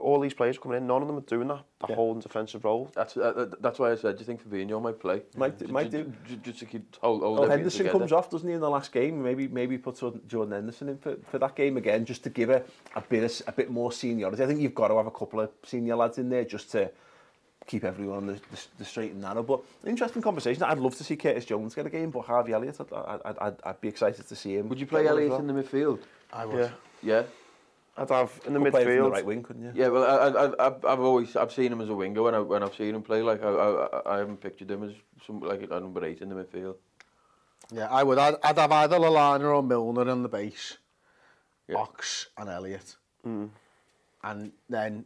all 0.00 0.20
these 0.20 0.34
players 0.34 0.56
coming 0.56 0.78
in, 0.78 0.86
none 0.86 1.02
of 1.02 1.08
them 1.08 1.16
are 1.16 1.22
doing 1.22 1.48
that, 1.48 1.64
that 1.80 1.90
yeah. 1.90 1.96
holding 1.96 2.20
defensive 2.20 2.64
role. 2.64 2.92
That's 2.94 3.16
uh, 3.16 3.20
uh, 3.20 3.46
that's 3.60 3.80
why 3.80 3.90
I 3.90 3.96
said, 3.96 4.16
do 4.16 4.20
you 4.20 4.26
think 4.26 4.48
Fabinho 4.48 4.80
might 4.80 5.00
play? 5.00 5.22
Might, 5.36 5.58
do, 5.58 5.66
might 5.66 5.90
do. 5.90 6.12
Just 6.44 6.60
to 6.60 6.66
keep 6.66 6.96
hold, 7.00 7.22
hold 7.22 7.38
oh, 7.38 7.40
well, 7.40 7.50
Henderson 7.50 7.78
together. 7.78 7.98
comes 7.98 8.12
off, 8.12 8.30
doesn't 8.30 8.48
he, 8.48 8.54
in 8.54 8.60
the 8.60 8.70
last 8.70 8.92
game? 8.92 9.20
Maybe 9.20 9.48
maybe 9.48 9.78
put 9.78 9.98
Jordan 10.28 10.52
Henderson 10.52 10.90
in 10.90 10.98
for, 10.98 11.16
for 11.28 11.38
that 11.40 11.56
game 11.56 11.76
again, 11.76 12.04
just 12.04 12.22
to 12.22 12.30
give 12.30 12.50
it 12.50 12.68
a 12.94 13.00
bit 13.00 13.24
of, 13.24 13.48
a 13.48 13.52
bit 13.52 13.70
more 13.70 13.90
seniority. 13.90 14.44
I 14.44 14.46
think 14.46 14.60
you've 14.60 14.76
got 14.76 14.88
to 14.88 14.96
have 14.96 15.06
a 15.06 15.10
couple 15.10 15.40
of 15.40 15.50
senior 15.64 15.96
lads 15.96 16.18
in 16.18 16.28
there 16.28 16.44
just 16.44 16.70
to 16.72 16.90
keep 17.66 17.82
everyone 17.82 18.18
on 18.18 18.26
the, 18.26 18.34
the, 18.34 18.66
the 18.78 18.84
straight 18.84 19.12
and 19.12 19.22
narrow. 19.22 19.42
But 19.42 19.60
interesting 19.84 20.22
conversation. 20.22 20.62
I'd 20.62 20.78
love 20.78 20.96
to 20.98 21.04
see 21.04 21.16
Curtis 21.16 21.44
Jones 21.44 21.74
get 21.74 21.86
a 21.86 21.90
game, 21.90 22.10
but 22.10 22.22
Harvey 22.22 22.52
Elliott, 22.52 22.80
I'd, 22.80 22.92
I'd, 22.92 23.38
I'd, 23.40 23.56
I'd 23.64 23.80
be 23.80 23.88
excited 23.88 24.28
to 24.28 24.36
see 24.36 24.56
him. 24.56 24.68
Would 24.68 24.78
you 24.78 24.86
play 24.86 25.06
Elliott 25.08 25.30
well. 25.30 25.40
in 25.40 25.48
the 25.48 25.52
midfield? 25.52 26.00
I 26.32 26.46
would. 26.46 26.58
Yeah. 26.58 26.70
yeah. 27.02 27.22
I'd 28.00 28.08
have 28.10 28.40
in 28.46 28.54
the 28.54 28.60
Could 28.60 28.72
play 28.72 28.84
midfield. 28.86 29.04
the 29.04 29.10
right 29.10 29.26
wing, 29.26 29.42
couldn't 29.42 29.62
you? 29.62 29.72
Yeah, 29.74 29.88
well, 29.88 30.04
I, 30.04 30.28
I, 30.46 30.66
I've, 30.66 30.84
I've 30.84 31.00
always 31.00 31.36
I've 31.36 31.52
seen 31.52 31.70
him 31.72 31.80
as 31.82 31.88
a 31.90 31.94
winger 31.94 32.22
when 32.22 32.34
I 32.34 32.40
when 32.40 32.62
I've 32.62 32.74
seen 32.74 32.94
him 32.94 33.02
play. 33.02 33.20
Like 33.22 33.42
I, 33.44 33.48
I, 33.48 34.14
I 34.14 34.18
haven't 34.18 34.40
pictured 34.40 34.70
him 34.70 34.82
as 34.84 34.92
some 35.26 35.40
like 35.40 35.62
a 35.62 35.66
number 35.80 36.04
eight 36.04 36.22
in 36.22 36.30
the 36.30 36.34
midfield. 36.34 36.76
Yeah, 37.72 37.88
I 37.90 38.02
would. 38.02 38.18
I'd, 38.18 38.34
I'd 38.42 38.58
have 38.58 38.72
either 38.72 38.96
Lallana 38.96 39.54
or 39.54 39.62
Milner 39.62 40.10
on 40.10 40.22
the 40.22 40.28
base, 40.28 40.78
Yeah. 41.68 41.76
Ox 41.76 42.28
and 42.38 42.48
Elliott. 42.48 42.96
Hmm. 43.22 43.46
And 44.24 44.52
then, 44.68 45.04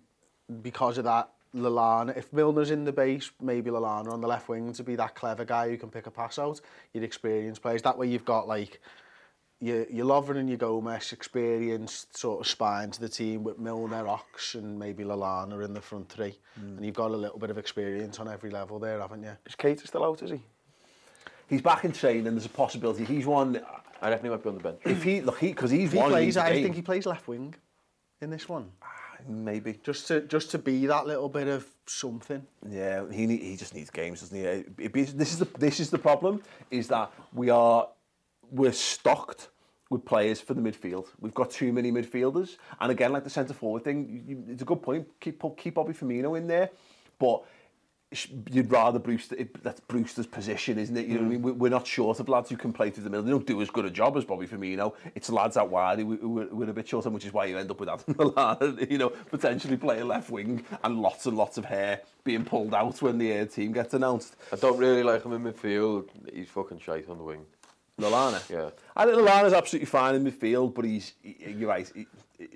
because 0.62 0.96
of 0.98 1.04
that, 1.04 1.28
Lallana, 1.54 2.16
if 2.16 2.32
Milner's 2.32 2.70
in 2.70 2.84
the 2.84 2.92
base, 2.92 3.30
maybe 3.40 3.70
Lallana 3.70 4.12
on 4.12 4.20
the 4.20 4.26
left 4.28 4.48
wing 4.48 4.72
to 4.72 4.82
be 4.82 4.96
that 4.96 5.14
clever 5.14 5.44
guy 5.44 5.68
who 5.68 5.76
can 5.76 5.90
pick 5.90 6.06
a 6.06 6.10
pass 6.10 6.38
out. 6.38 6.60
You'd 6.92 7.04
experience 7.04 7.58
players. 7.58 7.82
That 7.82 7.98
way 7.98 8.06
you've 8.08 8.24
got 8.24 8.48
like 8.48 8.80
your, 9.64 9.86
your 9.90 10.06
Lovren 10.06 10.36
and 10.38 10.48
your 10.48 10.58
Gomez 10.58 11.12
experienced 11.12 12.16
sort 12.16 12.40
of 12.40 12.46
spine 12.46 12.90
to 12.90 13.00
the 13.00 13.08
team 13.08 13.42
with 13.44 13.58
Milner, 13.58 14.06
Ox 14.08 14.54
and 14.54 14.78
maybe 14.78 15.04
Lallana 15.04 15.64
in 15.64 15.72
the 15.72 15.80
front 15.80 16.08
three. 16.08 16.38
Hmm. 16.58 16.76
And 16.76 16.84
you've 16.84 16.94
got 16.94 17.10
a 17.10 17.16
little 17.16 17.38
bit 17.38 17.50
of 17.50 17.58
experience 17.58 18.18
on 18.18 18.28
every 18.28 18.50
level 18.50 18.78
there, 18.78 19.00
haven't 19.00 19.22
you? 19.22 19.36
Is 19.46 19.54
Keita 19.56 19.86
still 19.86 20.04
out, 20.04 20.22
is 20.22 20.30
he? 20.30 20.40
He's 21.48 21.62
back 21.62 21.84
in 21.84 21.92
training. 21.92 22.26
And 22.26 22.36
there's 22.36 22.46
a 22.46 22.50
possibility. 22.50 23.04
He's 23.04 23.26
one. 23.26 23.60
I 24.02 24.10
reckon 24.10 24.26
he 24.26 24.30
might 24.30 24.42
be 24.42 24.48
on 24.48 24.56
the 24.56 24.62
bench. 24.62 24.80
If 24.84 25.02
he 25.02 25.20
look, 25.20 25.38
he 25.38 25.48
because 25.48 25.70
he's 25.70 25.92
he 25.92 25.98
one. 25.98 26.10
plays, 26.10 26.24
needs 26.24 26.36
a 26.36 26.44
I 26.44 26.52
game. 26.52 26.62
think 26.64 26.76
he 26.76 26.82
plays 26.82 27.06
left 27.06 27.28
wing 27.28 27.54
in 28.20 28.30
this 28.30 28.48
one. 28.48 28.70
Ah, 28.82 28.88
maybe. 29.28 29.78
Just 29.82 30.08
to 30.08 30.20
just 30.22 30.50
to 30.52 30.58
be 30.58 30.86
that 30.86 31.06
little 31.06 31.28
bit 31.28 31.48
of 31.48 31.66
something. 31.86 32.42
Yeah, 32.68 33.04
he 33.10 33.26
need, 33.26 33.40
he 33.42 33.56
just 33.56 33.74
needs 33.74 33.90
games, 33.90 34.20
doesn't 34.20 34.36
he? 34.38 34.44
It- 34.44 34.68
it 34.78 34.92
be- 34.92 35.04
this 35.04 35.32
is 35.32 35.38
the 35.38 35.48
this 35.58 35.80
is 35.80 35.90
the 35.90 35.98
problem 35.98 36.42
is 36.70 36.88
that 36.88 37.10
we 37.32 37.50
are 37.50 37.88
we're 38.50 38.72
stocked 38.72 39.48
with 39.94 40.04
players 40.04 40.40
for 40.40 40.54
the 40.54 40.60
midfield. 40.60 41.06
We've 41.20 41.32
got 41.32 41.50
too 41.50 41.72
many 41.72 41.92
midfielders, 41.92 42.56
and 42.80 42.90
again, 42.90 43.12
like 43.12 43.22
the 43.22 43.30
centre 43.30 43.54
forward 43.54 43.84
thing, 43.84 44.24
you, 44.26 44.44
it's 44.48 44.62
a 44.62 44.64
good 44.64 44.82
point. 44.82 45.06
Keep 45.20 45.42
keep 45.56 45.74
Bobby 45.74 45.92
Firmino 45.92 46.36
in 46.36 46.48
there, 46.48 46.70
but 47.18 47.44
you'd 48.50 48.70
rather 48.70 48.98
Brewster. 48.98 49.36
It, 49.36 49.62
that's 49.62 49.80
Brewster's 49.80 50.26
position, 50.26 50.78
isn't 50.78 50.96
it? 50.96 51.06
You 51.06 51.14
know 51.14 51.20
what 51.20 51.26
I 51.26 51.28
mm. 51.28 51.30
mean? 51.30 51.42
We- 51.42 51.52
We're 51.52 51.68
not 51.68 51.86
short 51.86 52.18
of 52.18 52.28
lads 52.28 52.50
who 52.50 52.56
can 52.56 52.72
play 52.72 52.90
through 52.90 53.04
the 53.04 53.10
middle. 53.10 53.24
They 53.24 53.30
don't 53.30 53.46
do 53.46 53.62
as 53.62 53.70
good 53.70 53.84
a 53.84 53.90
job 53.90 54.16
as 54.16 54.24
Bobby 54.24 54.46
Firmino. 54.48 54.94
It's 55.14 55.30
lads 55.30 55.56
out 55.56 55.70
wide 55.70 56.00
who, 56.00 56.16
who, 56.16 56.48
who 56.48 56.62
are 56.62 56.70
a 56.70 56.72
bit 56.72 56.88
short, 56.88 57.06
which 57.06 57.24
is 57.24 57.32
why 57.32 57.46
you 57.46 57.56
end 57.56 57.70
up 57.70 57.78
with 57.78 57.88
Adam 57.88 58.14
Lallana, 58.14 58.90
you 58.90 58.98
know, 58.98 59.10
potentially 59.30 59.76
playing 59.76 60.08
left 60.08 60.28
wing 60.28 60.64
and 60.82 61.00
lots 61.00 61.26
and 61.26 61.36
lots 61.36 61.56
of 61.56 61.64
hair 61.64 62.00
being 62.24 62.44
pulled 62.44 62.74
out 62.74 63.00
when 63.00 63.18
the 63.18 63.30
air 63.30 63.46
team 63.46 63.72
gets 63.72 63.94
announced. 63.94 64.34
I 64.52 64.56
don't 64.56 64.78
really 64.78 65.04
like 65.04 65.24
him 65.24 65.32
in 65.32 65.42
midfield. 65.44 66.08
He's 66.32 66.48
fucking 66.48 66.80
shite 66.80 67.08
on 67.08 67.18
the 67.18 67.24
wing. 67.24 67.46
Lallana. 68.00 68.48
Yeah. 68.50 68.70
I 68.96 69.04
think 69.04 69.16
Lallana's 69.16 69.52
absolutely 69.52 69.86
fine 69.86 70.14
in 70.14 70.24
midfield, 70.24 70.74
but 70.74 70.84
he's, 70.84 71.12
he, 71.22 71.54
you're 71.58 71.68
right, 71.68 71.90
he, 71.94 72.06
he, 72.38 72.48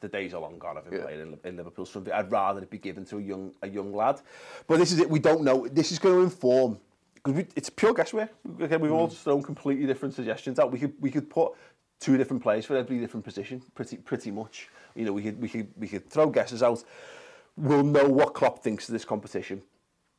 the 0.00 0.08
days 0.08 0.32
are 0.32 0.40
long 0.40 0.58
gone 0.58 0.78
of 0.78 0.86
him 0.86 0.94
yeah. 0.94 1.02
playing 1.02 1.20
in, 1.20 1.38
in 1.44 1.56
Liverpool. 1.56 1.84
So 1.84 2.02
I'd 2.12 2.30
rather 2.30 2.62
it 2.62 2.70
be 2.70 2.78
given 2.78 3.04
to 3.06 3.18
a 3.18 3.20
young, 3.20 3.52
a 3.62 3.68
young 3.68 3.92
lad. 3.92 4.20
But 4.66 4.78
this 4.78 4.92
is 4.92 5.00
it, 5.00 5.10
we 5.10 5.18
don't 5.18 5.42
know. 5.42 5.66
This 5.68 5.92
is 5.92 5.98
going 5.98 6.16
to 6.16 6.22
inform 6.22 6.78
because 7.22 7.44
it's 7.54 7.68
pure 7.68 7.92
guesswork. 7.92 8.30
Again, 8.60 8.80
we've 8.80 8.90
mm. 8.90 8.94
all 8.94 9.08
hmm. 9.08 9.14
thrown 9.14 9.42
completely 9.42 9.86
different 9.86 10.14
suggestions 10.14 10.58
out. 10.58 10.72
We 10.72 10.78
could 10.78 10.94
we 11.00 11.10
could 11.10 11.28
put 11.28 11.52
two 11.98 12.16
different 12.16 12.42
players 12.42 12.64
for 12.64 12.76
every 12.76 12.98
different 12.98 13.24
position, 13.24 13.62
pretty 13.74 13.98
pretty 13.98 14.30
much. 14.30 14.68
You 14.94 15.04
know, 15.04 15.12
we 15.12 15.22
could 15.22 15.40
we 15.40 15.48
could 15.48 15.68
we 15.76 15.86
could 15.86 16.08
throw 16.08 16.30
guesses 16.30 16.62
out. 16.62 16.82
We'll 17.56 17.84
know 17.84 18.08
what 18.08 18.32
Klopp 18.32 18.60
thinks 18.60 18.88
of 18.88 18.94
this 18.94 19.04
competition 19.04 19.62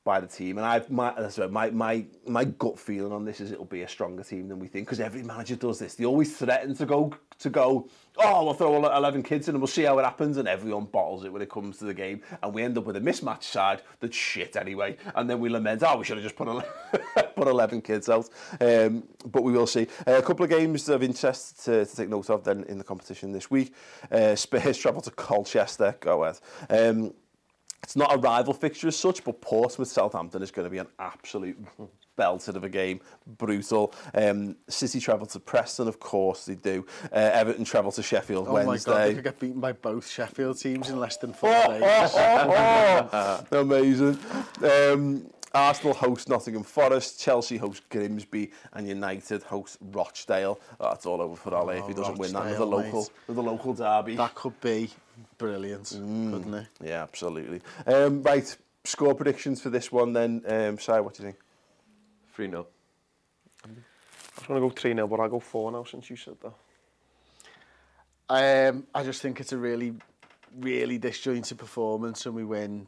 by 0.04 0.20
the 0.20 0.28
team. 0.28 0.58
And 0.58 0.66
I've 0.66 0.90
my 0.90 1.14
right, 1.16 1.52
my 1.52 1.70
my 1.70 2.06
my 2.28 2.44
gut 2.46 2.80
feeling 2.80 3.12
on 3.12 3.24
this 3.24 3.40
is 3.40 3.52
it'll 3.52 3.66
be 3.66 3.84
a 3.84 3.88
stronger 3.88 4.24
team 4.24 4.48
than 4.48 4.60
we 4.60 4.68
think 4.68 4.88
because 4.88 5.00
every 5.00 5.24
manager 5.24 5.56
does 5.56 5.80
this. 5.80 5.96
They 5.96 6.06
always 6.06 6.36
threaten 6.36 6.76
to 6.76 6.86
go 6.86 7.14
to 7.40 7.50
go. 7.50 7.88
Oh, 8.18 8.46
we'll 8.46 8.54
throw 8.54 8.76
eleven 8.76 9.22
kids 9.22 9.48
in 9.48 9.56
and 9.56 9.62
we'll 9.62 9.68
see 9.68 9.84
how 9.84 9.98
it 10.00 10.04
happens. 10.04 10.38
And 10.38 10.48
everyone 10.48 10.86
bottles 10.86 11.24
it 11.24 11.32
when 11.32 11.42
it 11.42 11.50
comes 11.50 11.78
to 11.80 11.86
the 11.86 11.94
game, 11.94 12.22
and 12.42 12.54
we 12.54 12.64
end 12.64 12.78
up 12.78 12.86
with 12.86 12.96
a 12.96 13.00
mismatched 13.00 13.44
side 13.44 13.84
that's 14.00 14.16
shit 14.16 14.56
anyway. 14.56 14.98
And 15.16 15.30
then 15.30 15.40
we 15.40 15.50
lament, 15.50 15.84
oh, 15.86 15.98
we 15.98 16.04
should 16.04 16.18
have 16.18 16.24
just 16.24 16.36
put 16.36 16.48
ele- 16.48 16.64
put 17.36 17.48
eleven 17.48 17.82
kids 17.82 18.10
out. 18.10 18.28
Um, 18.60 19.04
but 19.28 19.44
we 19.44 19.52
will 19.52 19.68
see. 19.68 19.88
Uh, 20.08 20.14
a 20.14 20.22
couple 20.22 20.44
of 20.44 20.50
games 20.50 20.90
of 20.90 21.04
interest 21.04 21.64
to, 21.66 21.86
to 21.86 21.96
take 21.96 22.10
note 22.10 22.30
of 22.30 22.44
then 22.44 22.64
in 22.64 22.78
the 22.80 22.84
competition 22.84 23.32
this 23.32 23.52
week. 23.52 23.74
Uh, 24.12 24.36
Spurs 24.36 24.78
travel 24.78 25.02
to 25.02 25.12
Colchester. 25.12 25.96
Go 26.00 26.24
ahead. 26.24 26.40
Um, 26.70 27.14
it's 27.92 27.98
not 27.98 28.16
a 28.16 28.18
rival 28.18 28.54
fixture 28.54 28.88
as 28.88 28.96
such, 28.96 29.22
but 29.22 29.42
Portsmouth 29.42 29.90
Southampton 29.90 30.42
is 30.42 30.50
going 30.50 30.66
to 30.66 30.70
be 30.70 30.78
an 30.78 30.88
absolute 30.98 31.58
belter 32.18 32.56
of 32.56 32.64
a 32.64 32.70
game, 32.70 33.02
brutal. 33.38 33.94
Um, 34.14 34.56
City 34.70 35.02
travel 35.02 35.26
to 35.28 35.42
Preston, 35.42 35.90
of 35.90 36.00
course 36.00 36.46
they 36.46 36.56
do. 36.56 36.86
Uh, 37.12 37.16
Everton 37.18 37.66
travel 37.66 37.92
to 37.92 38.02
Sheffield 38.02 38.48
Oh 38.48 38.54
Wednesday. 38.54 38.92
Oh 38.92 38.94
my 38.94 39.00
God, 39.00 39.08
they 39.10 39.14
could 39.16 39.24
get 39.26 39.40
beaten 39.42 39.60
by 39.60 39.74
both 39.74 40.10
Sheffield 40.10 40.58
teams 40.58 40.90
in 40.90 41.02
less 41.02 41.18
than 41.18 41.34
four 41.34 41.52
Oh, 41.54 41.68
days. 41.68 41.82
oh, 41.84 43.10
oh, 43.12 43.46
oh. 43.52 43.60
Amazing. 43.60 44.18
Um, 44.64 45.30
Arsenal 45.54 45.94
host 45.94 46.30
Nottingham 46.30 46.64
Forest, 46.64 47.20
Chelsea 47.20 47.58
host 47.58 47.84
Grimsby, 47.90 48.52
and 48.72 48.88
United 48.88 49.44
host 49.44 49.80
Rochdale. 49.82 50.62
Oh, 50.80 50.90
that's 50.92 51.06
all 51.06 51.22
over 51.22 51.36
for 51.36 51.54
Ole 51.54 51.72
if 51.72 51.88
he 51.88 51.94
doesn't 51.94 52.18
win 52.18 52.32
that 52.32 52.46
with 52.46 52.60
a 52.60 52.64
local, 52.64 53.10
with 53.28 53.38
a 53.38 53.42
local 53.42 53.74
derby. 53.74 54.16
That 54.16 54.34
could 54.34 54.58
be 54.62 54.92
brilliant, 55.38 55.86
mm. 55.86 56.32
couldn't 56.32 56.54
it? 56.54 56.68
Yeah, 56.84 57.04
absolutely. 57.04 57.62
Um, 57.86 58.22
right, 58.24 58.56
score 58.84 59.16
predictions 59.16 59.62
for 59.62 59.70
this 59.70 59.92
one 59.92 60.14
then. 60.14 60.44
Um, 60.48 60.80
si, 60.80 60.92
what 60.92 61.14
do 61.14 61.24
you 61.24 61.30
think? 61.30 61.40
3 62.34 62.50
0. 62.50 62.68
I 63.64 63.68
was 63.68 64.48
going 64.48 64.62
to 64.62 64.68
go 64.68 64.70
3 64.70 64.94
0, 64.94 65.08
but 65.08 65.20
I'll 65.20 65.30
go 65.30 65.40
4 65.40 65.72
now 65.72 65.84
since 65.84 66.10
you 66.10 66.16
said 66.16 66.36
that. 66.42 66.54
Um, 68.30 68.88
I 68.96 69.04
just 69.04 69.22
think 69.22 69.40
it's 69.40 69.52
a 69.52 69.58
really, 69.58 69.94
really 70.58 70.98
disjointed 70.98 71.58
performance 71.58 72.26
and 72.26 72.36
we 72.36 72.46
win 72.46 72.88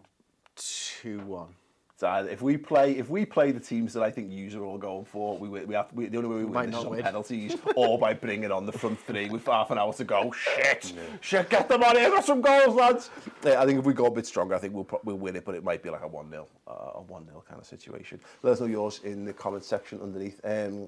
2 0.55 1.19
1. 1.19 1.47
So 1.95 2.27
if 2.29 2.41
we 2.41 2.57
play, 2.57 2.97
if 2.97 3.09
we 3.09 3.23
play 3.23 3.51
the 3.51 3.59
teams 3.59 3.93
that 3.93 4.01
I 4.01 4.09
think 4.09 4.31
you 4.31 4.59
are 4.59 4.65
all 4.65 4.79
going 4.79 5.05
for, 5.05 5.37
we 5.37 5.47
we 5.47 5.75
have 5.75 5.93
we, 5.93 6.07
the 6.07 6.17
only 6.17 6.29
way 6.29 6.35
we 6.37 6.45
win 6.45 6.53
Might 6.53 6.65
this 6.65 6.73
not 6.73 6.79
is 6.79 6.85
on 6.85 6.91
win. 6.91 7.03
penalties 7.03 7.55
or 7.75 7.99
by 7.99 8.13
bringing 8.15 8.51
on 8.51 8.65
the 8.65 8.71
front 8.71 8.99
three 9.05 9.29
with 9.29 9.45
half 9.45 9.69
an 9.69 9.77
hour 9.77 9.93
to 9.93 10.03
go. 10.03 10.31
Shit, 10.31 10.91
shit, 11.21 11.49
get 11.51 11.69
them 11.69 11.83
on 11.83 11.95
here, 11.95 12.09
got 12.09 12.25
some 12.25 12.41
goals, 12.41 12.75
lads. 12.75 13.11
Yeah, 13.45 13.61
I 13.61 13.65
think 13.67 13.77
if 13.77 13.85
we 13.85 13.93
go 13.93 14.07
a 14.07 14.11
bit 14.11 14.25
stronger, 14.25 14.55
I 14.55 14.59
think 14.59 14.73
we'll 14.73 14.87
we'll 15.03 15.17
win 15.17 15.35
it, 15.35 15.45
but 15.45 15.53
it 15.53 15.63
might 15.63 15.83
be 15.83 15.91
like 15.91 16.01
a 16.01 16.07
one 16.07 16.29
0 16.31 16.47
uh, 16.67 16.71
a 16.95 17.01
one 17.01 17.25
0 17.27 17.43
kind 17.47 17.61
of 17.61 17.67
situation. 17.67 18.19
Let 18.41 18.53
us 18.53 18.59
know 18.59 18.65
yours 18.65 19.01
in 19.03 19.23
the 19.23 19.33
comment 19.33 19.63
section 19.63 20.01
underneath. 20.01 20.41
Um, 20.43 20.87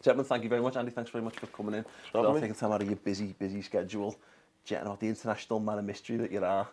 gentlemen, 0.00 0.26
thank 0.26 0.44
you 0.44 0.48
very 0.48 0.62
much, 0.62 0.76
Andy. 0.76 0.92
Thanks 0.92 1.10
very 1.10 1.24
much 1.24 1.36
for 1.36 1.48
coming 1.48 1.74
in. 1.74 1.84
having 2.14 2.28
For 2.28 2.34
me. 2.34 2.40
taking 2.40 2.54
time 2.54 2.70
out 2.70 2.82
of 2.82 2.86
your 2.88 2.96
busy, 2.98 3.34
busy 3.38 3.62
schedule, 3.62 4.16
jetting 4.64 4.86
out 4.86 5.00
the 5.00 5.08
international 5.08 5.58
man 5.58 5.78
of 5.80 5.84
mystery 5.84 6.16
that 6.18 6.30
you 6.30 6.42
are. 6.44 6.68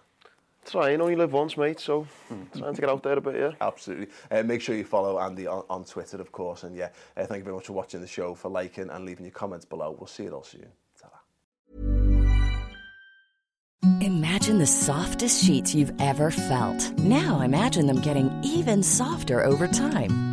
Trying, 0.65 1.01
only 1.01 1.15
live 1.15 1.33
once, 1.33 1.57
mate, 1.57 1.79
so 1.79 2.07
trying 2.57 2.73
to 2.73 2.81
get 2.81 2.89
out 2.89 3.03
there 3.03 3.17
a 3.17 3.21
bit, 3.21 3.35
yeah. 3.35 3.51
Absolutely. 3.61 4.07
Uh, 4.31 4.43
make 4.43 4.61
sure 4.61 4.75
you 4.75 4.85
follow 4.85 5.19
Andy 5.19 5.45
on, 5.45 5.63
on 5.69 5.83
Twitter, 5.83 6.19
of 6.21 6.31
course. 6.31 6.63
And 6.63 6.75
yeah, 6.75 6.89
uh, 7.17 7.25
thank 7.25 7.39
you 7.39 7.43
very 7.43 7.55
much 7.55 7.67
for 7.67 7.73
watching 7.73 8.01
the 8.01 8.07
show, 8.07 8.33
for 8.33 8.49
liking 8.49 8.89
and 8.89 9.05
leaving 9.05 9.25
your 9.25 9.33
comments 9.33 9.65
below. 9.65 9.95
We'll 9.97 10.07
see 10.07 10.23
you 10.23 10.33
all 10.33 10.43
soon. 10.43 10.67
Ta-ra. 10.99 11.19
Imagine 14.01 14.57
the 14.57 14.65
softest 14.65 15.43
sheets 15.43 15.75
you've 15.75 15.93
ever 15.99 16.31
felt. 16.31 16.97
Now 16.99 17.41
imagine 17.41 17.85
them 17.85 17.99
getting 18.01 18.31
even 18.43 18.81
softer 18.83 19.43
over 19.43 19.67
time. 19.67 20.32